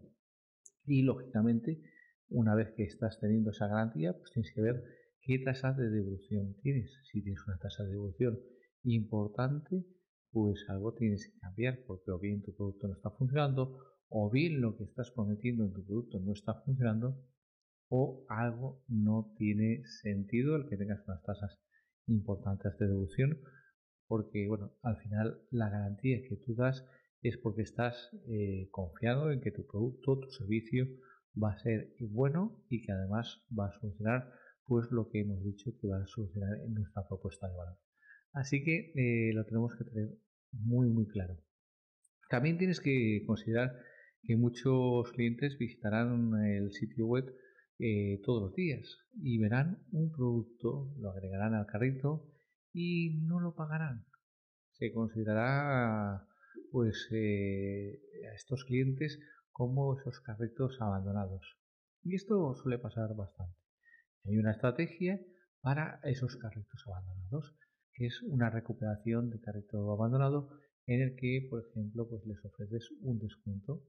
Y 0.87 1.03
lógicamente, 1.03 1.83
una 2.29 2.55
vez 2.55 2.73
que 2.77 2.85
estás 2.85 3.19
teniendo 3.21 3.51
esa 3.51 3.67
garantía, 3.67 4.13
pues 4.17 4.31
tienes 4.33 4.53
que 4.55 4.63
ver 4.63 4.85
qué 5.21 5.39
tasa 5.41 5.73
de 5.73 5.91
devolución 5.91 6.55
tienes. 6.63 6.93
Si 7.11 7.23
tienes 7.23 7.47
una 7.47 7.59
tasa 7.59 7.85
de 7.85 7.91
devolución 7.91 8.39
importante, 8.85 9.85
pues 10.33 10.65
algo 10.69 10.95
tienes 10.95 11.27
que 11.27 11.39
cambiar 11.41 11.81
porque 11.87 12.11
o 12.11 12.19
bien 12.19 12.43
tu 12.43 12.55
producto 12.55 12.87
no 12.89 12.95
está 12.95 13.11
funcionando 13.11 13.79
o 14.09 14.31
bien 14.31 14.61
lo 14.61 14.77
que 14.77 14.85
estás 14.85 15.11
prometiendo 15.11 15.65
en 15.65 15.73
tu 15.73 15.85
producto 15.85 16.19
no 16.21 16.33
está 16.33 16.55
funcionando 16.63 17.17
o 17.89 18.25
algo 18.29 18.83
no 18.89 19.33
tiene 19.37 19.83
sentido 20.03 20.57
el 20.57 20.69
que 20.69 20.77
tengas 20.77 21.07
unas 21.07 21.23
tasas 21.23 21.59
importantes 22.07 22.79
de 22.79 22.87
devolución 22.87 23.41
porque 24.07 24.47
bueno 24.49 24.73
al 24.83 24.97
final 24.99 25.43
la 25.51 25.69
garantía 25.71 26.19
que 26.29 26.37
tú 26.37 26.55
das 26.55 26.85
es 27.23 27.37
porque 27.37 27.63
estás 27.63 28.11
eh, 28.29 28.69
confiado 28.71 29.31
en 29.31 29.41
que 29.41 29.51
tu 29.51 29.67
producto 29.67 30.21
tu 30.21 30.31
servicio 30.31 30.87
va 31.43 31.53
a 31.53 31.59
ser 31.59 31.95
bueno 32.01 32.63
y 32.69 32.83
que 32.83 32.93
además 32.93 33.43
va 33.57 33.67
a 33.67 33.81
solucionar 33.81 34.33
pues 34.67 34.91
lo 34.91 35.09
que 35.09 35.21
hemos 35.21 35.43
dicho 35.43 35.73
que 35.81 35.89
va 35.89 35.99
a 35.99 36.07
solucionar 36.07 36.61
en 36.61 36.75
nuestra 36.75 37.07
propuesta 37.07 37.49
de 37.49 37.57
valor. 37.57 37.90
Así 38.33 38.63
que 38.63 38.93
eh, 38.95 39.33
lo 39.35 39.45
tenemos 39.45 39.75
que 39.77 39.85
tener 39.85 40.11
muy 40.53 40.89
muy 40.89 41.07
claro. 41.07 41.37
También 42.29 42.59
tienes 42.59 42.81
que 42.81 43.23
considerar 43.27 43.73
que 44.23 44.37
muchos 44.37 45.11
clientes 45.13 45.59
visitarán 45.59 46.35
el 46.45 46.73
sitio 46.73 47.07
web 47.07 47.35
eh, 47.79 48.21
todos 48.25 48.43
los 48.43 48.55
días 48.55 48.99
y 49.15 49.39
verán 49.39 49.83
un 49.91 50.13
producto, 50.13 50.93
lo 50.99 51.11
agregarán 51.11 51.55
al 51.55 51.67
carrito 51.67 52.31
y 52.73 53.21
no 53.23 53.41
lo 53.41 53.55
pagarán. 53.55 54.05
Se 54.73 54.93
considerará 54.93 56.27
pues 56.71 57.09
eh, 57.11 58.01
a 58.31 58.35
estos 58.35 58.65
clientes 58.65 59.19
como 59.51 59.99
esos 59.99 60.21
carritos 60.21 60.81
abandonados. 60.81 61.57
Y 62.03 62.15
esto 62.15 62.55
suele 62.55 62.79
pasar 62.79 63.15
bastante. 63.17 63.57
Hay 64.25 64.39
una 64.39 64.53
estrategia 64.53 65.21
para 65.61 66.01
esos 66.05 66.37
carritos 66.37 66.85
abandonados, 66.87 67.57
que 67.95 68.07
es 68.07 68.23
una 68.23 68.51
recuperación 68.51 69.31
de 69.31 69.41
carrito 69.41 69.93
abandonado 69.93 70.49
en 70.87 71.03
el 71.03 71.17
que, 71.17 71.47
por 71.49 71.65
ejemplo, 71.65 72.09
pues 72.09 72.25
les 72.27 72.45
ofreces 72.45 72.91
un 73.03 73.19
descuento. 73.19 73.83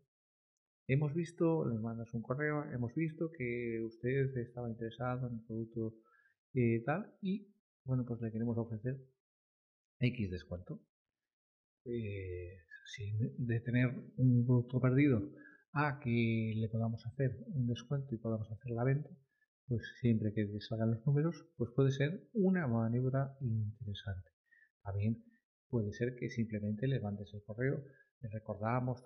Hemos 0.87 1.13
visto, 1.13 1.65
les 1.67 1.79
mandas 1.79 2.13
un 2.13 2.21
correo, 2.21 2.63
hemos 2.71 2.93
visto 2.95 3.31
que 3.31 3.81
usted 3.85 4.37
estaba 4.37 4.69
interesado 4.69 5.27
en 5.27 5.35
el 5.35 5.45
producto 5.45 5.95
eh, 6.53 6.83
tal 6.85 7.13
y, 7.21 7.47
bueno, 7.85 8.05
pues 8.05 8.21
le 8.21 8.31
queremos 8.31 8.57
ofrecer 8.57 8.97
X 9.99 10.31
descuento. 10.31 10.81
Eh, 11.85 12.57
de 13.37 13.59
tener 13.61 13.89
un 14.17 14.45
producto 14.45 14.81
perdido 14.81 15.31
a 15.73 15.99
que 15.99 16.53
le 16.55 16.67
podamos 16.67 17.05
hacer 17.05 17.37
un 17.47 17.67
descuento 17.67 18.13
y 18.13 18.17
podamos 18.17 18.51
hacer 18.51 18.71
la 18.71 18.83
venta, 18.83 19.09
pues 19.67 19.81
siempre 19.99 20.33
que 20.33 20.47
salgan 20.59 20.91
los 20.91 21.05
números, 21.05 21.45
pues 21.57 21.71
puede 21.75 21.91
ser 21.91 22.27
una 22.33 22.67
maniobra 22.67 23.35
interesante. 23.39 24.29
También 24.83 25.23
puede 25.69 25.91
ser 25.93 26.15
que 26.15 26.29
simplemente 26.29 26.87
le 26.87 26.99
mandes 26.99 27.33
el 27.33 27.43
correo, 27.43 27.83
le 28.21 28.29
recordamos 28.29 29.03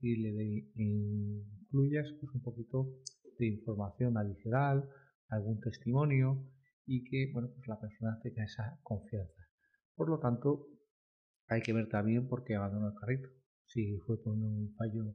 y 0.00 0.16
le 0.16 0.70
incluyas 0.76 2.12
pues, 2.20 2.34
un 2.34 2.42
poquito 2.42 3.00
de 3.38 3.46
información 3.46 4.16
adicional, 4.16 4.88
algún 5.28 5.60
testimonio 5.60 6.46
y 6.86 7.04
que 7.04 7.32
bueno, 7.32 7.50
pues 7.54 7.66
la 7.66 7.80
persona 7.80 8.18
tenga 8.22 8.44
esa 8.44 8.78
confianza. 8.82 9.42
Por 9.94 10.08
lo 10.08 10.18
tanto, 10.18 10.66
hay 11.48 11.62
que 11.62 11.72
ver 11.72 11.88
también 11.88 12.28
por 12.28 12.44
qué 12.44 12.54
abandonó 12.54 12.88
el 12.88 12.94
carrito. 12.94 13.28
Si 13.66 13.98
fue 14.06 14.22
por 14.22 14.34
un 14.34 14.74
fallo 14.76 15.14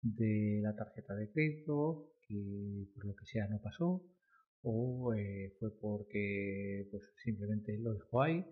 de 0.00 0.60
la 0.62 0.74
tarjeta 0.74 1.14
de 1.14 1.30
crédito, 1.30 2.11
que 2.32 2.86
por 2.94 3.04
lo 3.04 3.14
que 3.14 3.26
sea 3.26 3.46
no 3.48 3.60
pasó, 3.60 4.02
o 4.62 5.14
eh, 5.14 5.54
fue 5.58 5.70
porque 5.78 6.88
pues 6.90 7.02
simplemente 7.22 7.78
lo 7.78 7.94
dejó 7.94 8.22
ahí. 8.22 8.44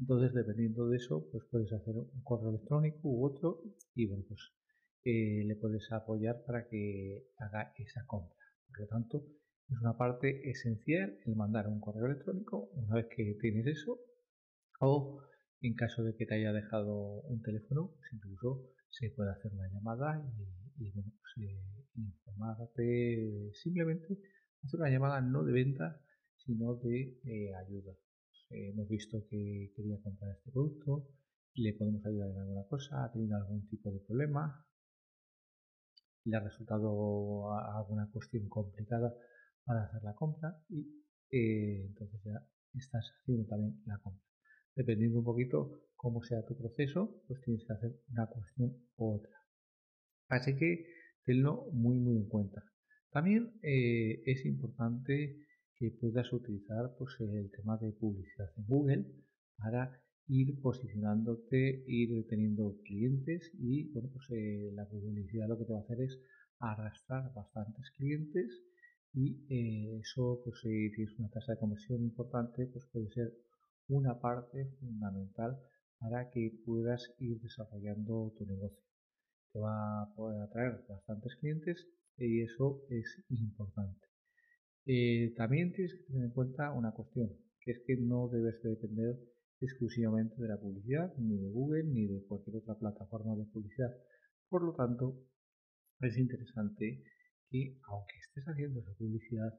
Entonces, 0.00 0.32
dependiendo 0.32 0.88
de 0.88 0.96
eso, 0.96 1.28
pues 1.30 1.44
puedes 1.50 1.72
hacer 1.72 1.94
un 1.96 2.22
correo 2.22 2.50
electrónico 2.50 3.00
u 3.08 3.26
otro 3.26 3.62
y 3.94 4.06
bueno, 4.06 4.24
pues 4.28 4.40
eh, 5.04 5.44
le 5.44 5.56
puedes 5.56 5.90
apoyar 5.92 6.44
para 6.46 6.68
que 6.68 7.26
haga 7.38 7.72
esa 7.78 8.04
compra. 8.06 8.36
Por 8.68 8.80
lo 8.80 8.86
tanto, 8.86 9.24
es 9.68 9.78
una 9.80 9.96
parte 9.96 10.48
esencial 10.50 11.18
el 11.26 11.36
mandar 11.36 11.68
un 11.68 11.80
correo 11.80 12.06
electrónico 12.06 12.70
una 12.74 12.94
vez 12.96 13.06
que 13.14 13.36
tienes 13.40 13.66
eso 13.66 13.98
o 14.80 15.20
en 15.60 15.74
caso 15.74 16.04
de 16.04 16.14
que 16.14 16.26
te 16.26 16.36
haya 16.36 16.52
dejado 16.52 17.20
un 17.22 17.42
teléfono, 17.42 17.92
pues 17.96 18.12
incluso 18.12 18.70
se 18.90 19.10
puede 19.10 19.30
hacer 19.30 19.52
una 19.52 19.68
llamada 19.68 20.22
y, 20.38 20.67
bueno, 20.78 21.12
pues, 21.20 21.48
eh, 21.48 21.84
informarte 21.96 23.50
simplemente 23.54 24.18
hacer 24.62 24.80
una 24.80 24.90
llamada 24.90 25.20
no 25.20 25.44
de 25.44 25.52
venta, 25.52 26.00
sino 26.36 26.76
de 26.76 27.18
eh, 27.24 27.54
ayuda. 27.54 27.92
Eh, 28.50 28.70
hemos 28.70 28.88
visto 28.88 29.26
que 29.28 29.72
quería 29.74 30.00
comprar 30.02 30.36
este 30.36 30.50
producto, 30.50 31.08
le 31.54 31.72
podemos 31.74 32.04
ayudar 32.06 32.30
en 32.30 32.38
alguna 32.38 32.64
cosa, 32.68 33.04
ha 33.04 33.12
tenido 33.12 33.36
algún 33.36 33.68
tipo 33.68 33.90
de 33.90 34.00
problema, 34.00 34.64
le 36.24 36.36
ha 36.36 36.40
resultado 36.40 37.52
alguna 37.52 38.08
cuestión 38.12 38.48
complicada 38.48 39.14
para 39.64 39.84
hacer 39.84 40.02
la 40.02 40.14
compra 40.14 40.62
y 40.68 40.86
entonces 41.30 42.20
ya 42.24 42.46
estás 42.74 43.12
haciendo 43.20 43.46
también 43.48 43.82
la 43.86 43.98
compra. 43.98 44.24
Dependiendo 44.74 45.18
un 45.18 45.24
poquito 45.24 45.88
cómo 45.96 46.22
sea 46.22 46.44
tu 46.44 46.56
proceso, 46.56 47.22
pues 47.26 47.40
tienes 47.42 47.66
que 47.66 47.72
hacer 47.72 48.00
una 48.10 48.26
cuestión 48.26 48.76
u 48.96 49.16
otra. 49.16 49.37
Así 50.28 50.56
que 50.56 50.86
tenlo 51.24 51.66
muy 51.72 51.98
muy 51.98 52.16
en 52.16 52.28
cuenta. 52.28 52.62
También 53.10 53.52
eh, 53.62 54.22
es 54.26 54.44
importante 54.44 55.36
que 55.76 55.90
puedas 55.90 56.32
utilizar 56.32 56.94
pues, 56.98 57.16
el 57.20 57.50
tema 57.50 57.78
de 57.78 57.92
publicidad 57.92 58.50
en 58.56 58.66
Google 58.66 59.06
para 59.56 60.00
ir 60.26 60.60
posicionándote, 60.60 61.84
ir 61.86 62.26
teniendo 62.28 62.76
clientes 62.84 63.50
y 63.58 63.90
bueno, 63.92 64.10
pues, 64.12 64.26
eh, 64.30 64.70
la 64.74 64.86
publicidad 64.86 65.48
lo 65.48 65.58
que 65.58 65.64
te 65.64 65.72
va 65.72 65.78
a 65.78 65.82
hacer 65.82 66.00
es 66.02 66.18
arrastrar 66.58 67.32
bastantes 67.34 67.90
clientes 67.96 68.62
y 69.14 69.46
eh, 69.48 70.00
eso 70.00 70.40
pues 70.44 70.60
si 70.60 70.90
tienes 70.94 71.18
una 71.18 71.30
tasa 71.30 71.52
de 71.52 71.58
conversión 71.58 72.02
importante 72.02 72.66
pues 72.66 72.84
puede 72.92 73.10
ser 73.10 73.32
una 73.88 74.20
parte 74.20 74.66
fundamental 74.80 75.58
para 75.98 76.30
que 76.30 76.52
puedas 76.66 77.10
ir 77.18 77.40
desarrollando 77.40 78.34
tu 78.36 78.44
negocio. 78.44 78.87
Va 79.60 80.02
a 80.02 80.14
poder 80.14 80.40
atraer 80.42 80.84
bastantes 80.88 81.34
clientes 81.36 81.86
y 82.16 82.42
eso 82.42 82.82
es 82.90 83.24
importante. 83.30 84.06
Eh, 84.86 85.34
también 85.36 85.72
tienes 85.72 85.94
que 85.94 86.04
tener 86.04 86.24
en 86.24 86.30
cuenta 86.30 86.72
una 86.72 86.92
cuestión, 86.92 87.28
que 87.60 87.72
es 87.72 87.82
que 87.86 87.96
no 87.96 88.28
debes 88.28 88.62
depender 88.62 89.18
exclusivamente 89.60 90.40
de 90.40 90.48
la 90.48 90.58
publicidad, 90.58 91.12
ni 91.18 91.36
de 91.36 91.50
Google, 91.50 91.84
ni 91.84 92.06
de 92.06 92.24
cualquier 92.26 92.56
otra 92.56 92.74
plataforma 92.78 93.36
de 93.36 93.44
publicidad. 93.46 93.94
Por 94.48 94.62
lo 94.62 94.74
tanto, 94.74 95.18
es 96.00 96.16
interesante 96.16 97.02
que, 97.50 97.78
aunque 97.88 98.16
estés 98.18 98.44
haciendo 98.44 98.80
esa 98.80 98.94
publicidad, 98.94 99.52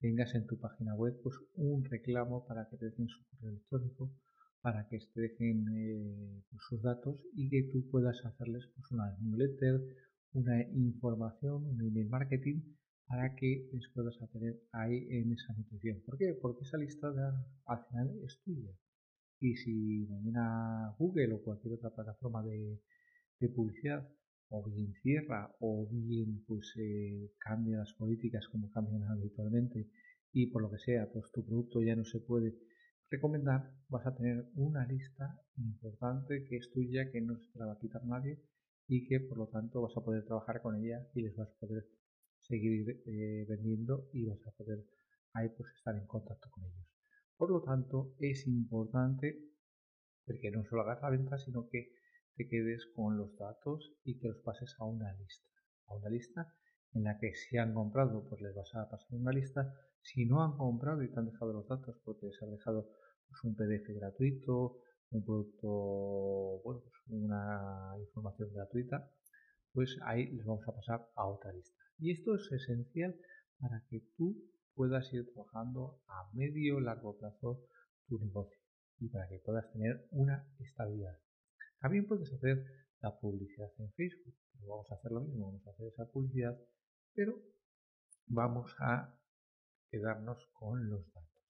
tengas 0.00 0.34
en 0.34 0.46
tu 0.46 0.58
página 0.58 0.94
web 0.94 1.14
pues, 1.22 1.36
un 1.54 1.84
reclamo 1.84 2.46
para 2.46 2.66
que 2.68 2.76
te 2.76 2.86
dejen 2.86 3.08
su 3.08 3.24
correo 3.28 3.50
electrónico, 3.50 4.12
para 4.62 4.88
que 4.88 4.98
te 5.12 5.20
dejen 5.20 5.66
eh, 5.74 6.42
pues, 6.50 6.62
sus 6.68 6.82
datos 6.82 7.20
y 7.34 7.50
que 7.50 7.64
tú 7.72 7.90
puedas 7.90 8.24
hacerles 8.24 8.66
pues, 8.74 8.90
una 8.92 9.16
newsletter 9.20 9.80
una 10.34 10.62
información, 10.70 11.66
un 11.66 11.80
email 11.82 12.08
marketing 12.08 12.62
para 13.06 13.34
que 13.34 13.68
les 13.72 13.88
puedas 13.94 14.16
tener 14.32 14.60
ahí 14.72 15.06
en 15.10 15.32
esa 15.32 15.52
nutrición. 15.54 16.00
¿Por 16.06 16.16
qué? 16.16 16.34
Porque 16.40 16.64
esa 16.64 16.78
lista 16.78 17.08
al 17.66 17.84
final 17.86 18.18
es 18.24 18.40
tuya. 18.42 18.70
Y 19.40 19.56
si 19.56 20.06
mañana 20.08 20.94
Google 20.98 21.34
o 21.34 21.42
cualquier 21.42 21.74
otra 21.74 21.90
plataforma 21.90 22.42
de, 22.42 22.80
publicidad 23.56 24.08
o 24.50 24.62
bien 24.70 24.94
cierra 25.02 25.52
o 25.58 25.88
bien 25.90 26.44
pues 26.46 26.72
eh, 26.78 27.32
cambia 27.38 27.78
las 27.78 27.92
políticas 27.94 28.46
como 28.46 28.70
cambian 28.70 29.02
habitualmente 29.02 29.88
y 30.32 30.46
por 30.46 30.62
lo 30.62 30.70
que 30.70 30.78
sea 30.78 31.10
pues 31.12 31.24
tu 31.32 31.44
producto 31.44 31.82
ya 31.82 31.96
no 31.96 32.04
se 32.04 32.20
puede 32.20 32.54
recomendar 33.12 33.70
vas 33.88 34.06
a 34.06 34.14
tener 34.16 34.46
una 34.56 34.86
lista 34.86 35.38
importante 35.56 36.44
que 36.48 36.56
es 36.56 36.70
tuya 36.72 37.10
que 37.12 37.20
no 37.20 37.38
se 37.38 37.58
la 37.58 37.66
va 37.66 37.72
a 37.74 37.78
quitar 37.78 38.04
nadie 38.04 38.40
y 38.88 39.06
que 39.06 39.20
por 39.20 39.38
lo 39.38 39.46
tanto 39.46 39.82
vas 39.82 39.96
a 39.96 40.04
poder 40.04 40.24
trabajar 40.24 40.62
con 40.62 40.74
ella 40.76 41.06
y 41.14 41.22
les 41.22 41.36
vas 41.36 41.48
a 41.48 41.58
poder 41.60 41.86
seguir 42.38 43.02
eh, 43.06 43.46
vendiendo 43.48 44.08
y 44.12 44.26
vas 44.26 44.44
a 44.46 44.50
poder 44.52 44.84
ahí 45.34 45.48
pues 45.56 45.72
estar 45.76 45.94
en 45.94 46.06
contacto 46.06 46.50
con 46.50 46.64
ellos 46.64 46.86
por 47.36 47.50
lo 47.50 47.62
tanto 47.62 48.14
es 48.18 48.46
importante 48.46 49.38
que 50.40 50.50
no 50.50 50.64
solo 50.64 50.82
hagas 50.82 51.02
la 51.02 51.10
venta 51.10 51.38
sino 51.38 51.68
que 51.68 51.92
te 52.36 52.48
quedes 52.48 52.86
con 52.94 53.18
los 53.18 53.36
datos 53.36 53.92
y 54.04 54.18
que 54.18 54.28
los 54.28 54.38
pases 54.38 54.74
a 54.78 54.84
una 54.84 55.12
lista. 55.14 55.48
A 55.86 55.94
una 55.94 56.08
lista 56.08 56.54
en 56.94 57.04
la 57.04 57.18
que 57.18 57.34
si 57.34 57.56
han 57.56 57.74
comprado, 57.74 58.26
pues 58.28 58.40
les 58.42 58.54
vas 58.54 58.74
a 58.74 58.88
pasar 58.88 59.14
una 59.18 59.32
lista. 59.32 59.72
Si 60.00 60.26
no 60.26 60.42
han 60.42 60.56
comprado 60.56 61.02
y 61.02 61.10
te 61.10 61.18
han 61.18 61.26
dejado 61.26 61.52
los 61.52 61.68
datos, 61.68 61.96
porque 62.04 62.26
les 62.26 62.42
has 62.42 62.50
dejado 62.50 62.90
pues, 63.28 63.44
un 63.44 63.54
PDF 63.54 63.88
gratuito, 63.96 64.78
un 65.10 65.24
producto, 65.24 65.68
bueno, 66.64 66.80
pues 66.80 66.94
una 67.08 67.94
información 68.00 68.50
gratuita, 68.52 69.10
pues 69.72 69.96
ahí 70.02 70.30
les 70.32 70.44
vamos 70.44 70.66
a 70.68 70.74
pasar 70.74 71.08
a 71.14 71.26
otra 71.26 71.52
lista. 71.52 71.74
Y 71.98 72.10
esto 72.10 72.34
es 72.34 72.50
esencial 72.50 73.16
para 73.58 73.84
que 73.88 74.02
tú 74.16 74.36
puedas 74.74 75.12
ir 75.12 75.30
trabajando 75.32 76.00
a 76.08 76.30
medio 76.34 76.80
largo 76.80 77.16
plazo 77.16 77.62
tu 78.08 78.18
negocio 78.18 78.58
y 78.98 79.08
para 79.08 79.28
que 79.28 79.38
puedas 79.38 79.70
tener 79.72 80.06
una 80.10 80.46
estabilidad. 80.58 81.18
También 81.80 82.06
puedes 82.06 82.32
hacer 82.32 82.64
la 83.00 83.18
publicidad 83.18 83.70
en 83.78 83.92
Facebook. 83.92 84.34
vamos 84.60 84.90
a 84.90 84.94
hacer 84.94 85.12
lo 85.12 85.20
mismo, 85.20 85.46
vamos 85.46 85.66
a 85.66 85.70
hacer 85.70 85.88
esa 85.88 86.06
publicidad, 86.06 86.58
pero 87.14 87.34
vamos 88.26 88.74
a 88.78 89.18
quedarnos 89.90 90.46
con 90.52 90.88
los 90.88 91.06
datos. 91.12 91.42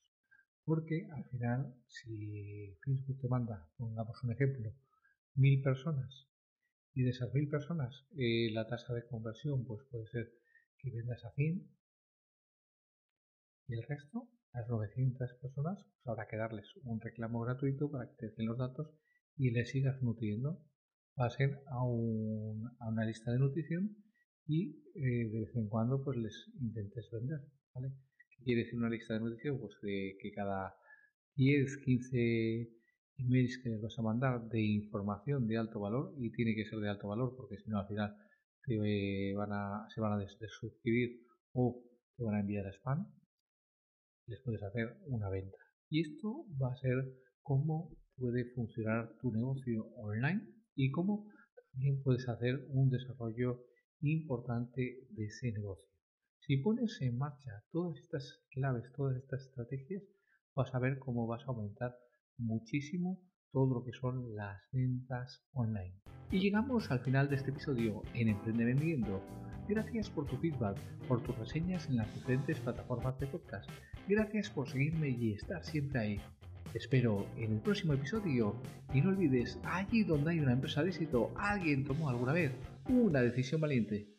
Porque 0.65 1.09
al 1.13 1.25
final, 1.31 1.75
si 1.87 2.77
Facebook 2.85 3.21
te 3.21 3.29
manda, 3.29 3.69
pongamos 3.77 4.23
un 4.23 4.33
ejemplo, 4.33 4.73
mil 5.35 5.63
personas 5.63 6.29
y 6.95 7.03
de 7.03 7.11
esas 7.11 7.33
mil 7.33 7.49
personas 7.49 8.07
eh, 8.17 8.51
la 8.53 8.69
tasa 8.69 8.93
de 8.93 9.07
conversión 9.07 9.65
pues 9.65 9.83
puede 9.91 10.07
ser 10.09 10.31
que 10.77 10.91
vendas 10.91 11.25
a 11.25 11.33
100 11.33 11.71
y 13.69 13.75
el 13.75 13.83
resto, 13.85 14.29
las 14.53 14.69
900 14.69 15.33
personas, 15.41 15.79
pues 15.85 16.07
habrá 16.07 16.27
que 16.29 16.37
darles 16.37 16.67
un 16.83 17.01
reclamo 17.01 17.41
gratuito 17.41 17.91
para 17.91 18.09
que 18.09 18.17
te 18.17 18.31
den 18.37 18.47
los 18.47 18.59
datos 18.59 18.91
y 19.37 19.51
le 19.51 19.65
sigas 19.65 20.03
nutriendo, 20.03 20.61
pasen 21.15 21.55
a, 21.69 21.77
a 21.77 22.89
una 22.89 23.05
lista 23.07 23.31
de 23.33 23.39
nutrición 23.39 24.02
y 24.47 24.83
eh, 24.95 25.29
de 25.31 25.41
vez 25.41 25.57
en 25.57 25.69
cuando 25.69 26.03
pues 26.03 26.17
les 26.19 26.51
intentes 26.61 27.09
vender. 27.11 27.41
¿vale? 27.75 27.93
¿Qué 28.37 28.45
quiere 28.45 28.65
decir 28.65 28.79
una 28.79 28.91
lista 28.91 29.15
de 29.15 29.21
nutrición? 29.21 29.59
Pues 29.59 29.75
que 29.83 30.33
cada 30.35 30.75
10, 31.37 31.79
15 31.85 32.69
emails 33.19 33.59
que 33.63 33.71
les 33.71 33.81
vas 33.81 33.99
a 33.99 34.03
mandar 34.03 34.49
de 34.49 34.61
información 34.61 35.47
de 35.47 35.57
alto 35.57 35.81
valor 35.81 36.15
y 36.19 36.31
tiene 36.33 36.55
que 36.55 36.67
ser 36.67 36.79
de 36.81 36.91
alto 36.91 37.09
valor 37.09 37.35
porque 37.37 37.57
si 37.59 37.71
no 37.71 37.79
al 37.79 37.89
final 37.89 38.17
te 38.65 39.35
van 39.35 39.53
a, 39.53 39.87
se 39.95 40.01
van 40.01 40.13
a 40.13 40.19
desuscribir 40.19 41.21
o 41.53 41.83
te 42.17 42.25
van 42.25 42.37
a 42.37 42.41
enviar 42.41 42.67
a 42.67 42.73
spam 42.73 43.07
les 44.27 44.41
puedes 44.43 44.63
hacer 44.63 44.97
una 45.07 45.29
venta 45.31 45.57
y 45.89 46.01
esto 46.01 46.47
va 46.61 46.73
a 46.73 46.77
ser 46.77 46.97
como 47.43 47.97
puede 48.17 48.45
funcionar 48.55 49.17
tu 49.21 49.33
negocio 49.33 49.87
online 49.97 50.47
y 50.75 50.91
cómo 50.91 51.29
también 51.73 52.03
puedes 52.03 52.29
hacer 52.29 52.67
un 52.69 52.91
desarrollo 52.91 53.65
importante 54.03 55.07
de 55.11 55.25
ese 55.25 55.53
negocio. 55.53 55.89
Si 56.41 56.57
pones 56.57 57.01
en 57.01 57.19
marcha 57.19 57.63
todas 57.71 57.99
estas 57.99 58.43
claves, 58.51 58.85
todas 58.97 59.17
estas 59.17 59.43
estrategias, 59.43 60.03
vas 60.55 60.75
a 60.75 60.79
ver 60.79 60.99
cómo 60.99 61.27
vas 61.27 61.43
a 61.43 61.53
aumentar 61.53 61.97
muchísimo 62.37 63.21
todo 63.53 63.75
lo 63.75 63.85
que 63.85 63.93
son 63.93 64.35
las 64.35 64.61
ventas 64.73 65.45
online. 65.53 65.95
Y 66.31 66.41
llegamos 66.41 66.91
al 66.91 67.01
final 67.01 67.29
de 67.29 67.37
este 67.37 67.51
episodio 67.51 68.03
en 68.15 68.29
Emprende 68.29 68.65
Vendiendo. 68.65 69.23
Gracias 69.69 70.11
por 70.11 70.27
tu 70.27 70.37
feedback, 70.39 70.79
por 71.07 71.23
tus 71.23 71.39
reseñas 71.39 71.89
en 71.89 71.97
las 71.97 72.13
diferentes 72.15 72.59
plataformas 72.61 73.19
de 73.21 73.27
podcast. 73.29 73.71
Gracias 74.09 74.51
por 74.51 74.69
seguirme 74.69 75.11
y 75.11 75.35
estar 75.35 75.65
siempre 75.65 76.01
ahí 76.01 76.21
espero 76.75 77.27
en 77.37 77.53
el 77.53 77.61
próximo 77.61 77.93
episodio 77.93 78.57
y 78.95 79.01
no 79.01 79.11
olvides, 79.11 79.59
allí 79.65 80.05
donde 80.05 80.31
hay 80.31 80.41
una 80.41 80.53
empresa 80.53 80.83
de 80.83 80.91
éxito, 80.91 81.31
alguien 81.37 81.85
tomó 81.85 82.09
alguna 82.09 82.33
vez 82.33 82.53
una 82.89 83.23
decisión 83.23 83.61
valiente. 83.61 84.12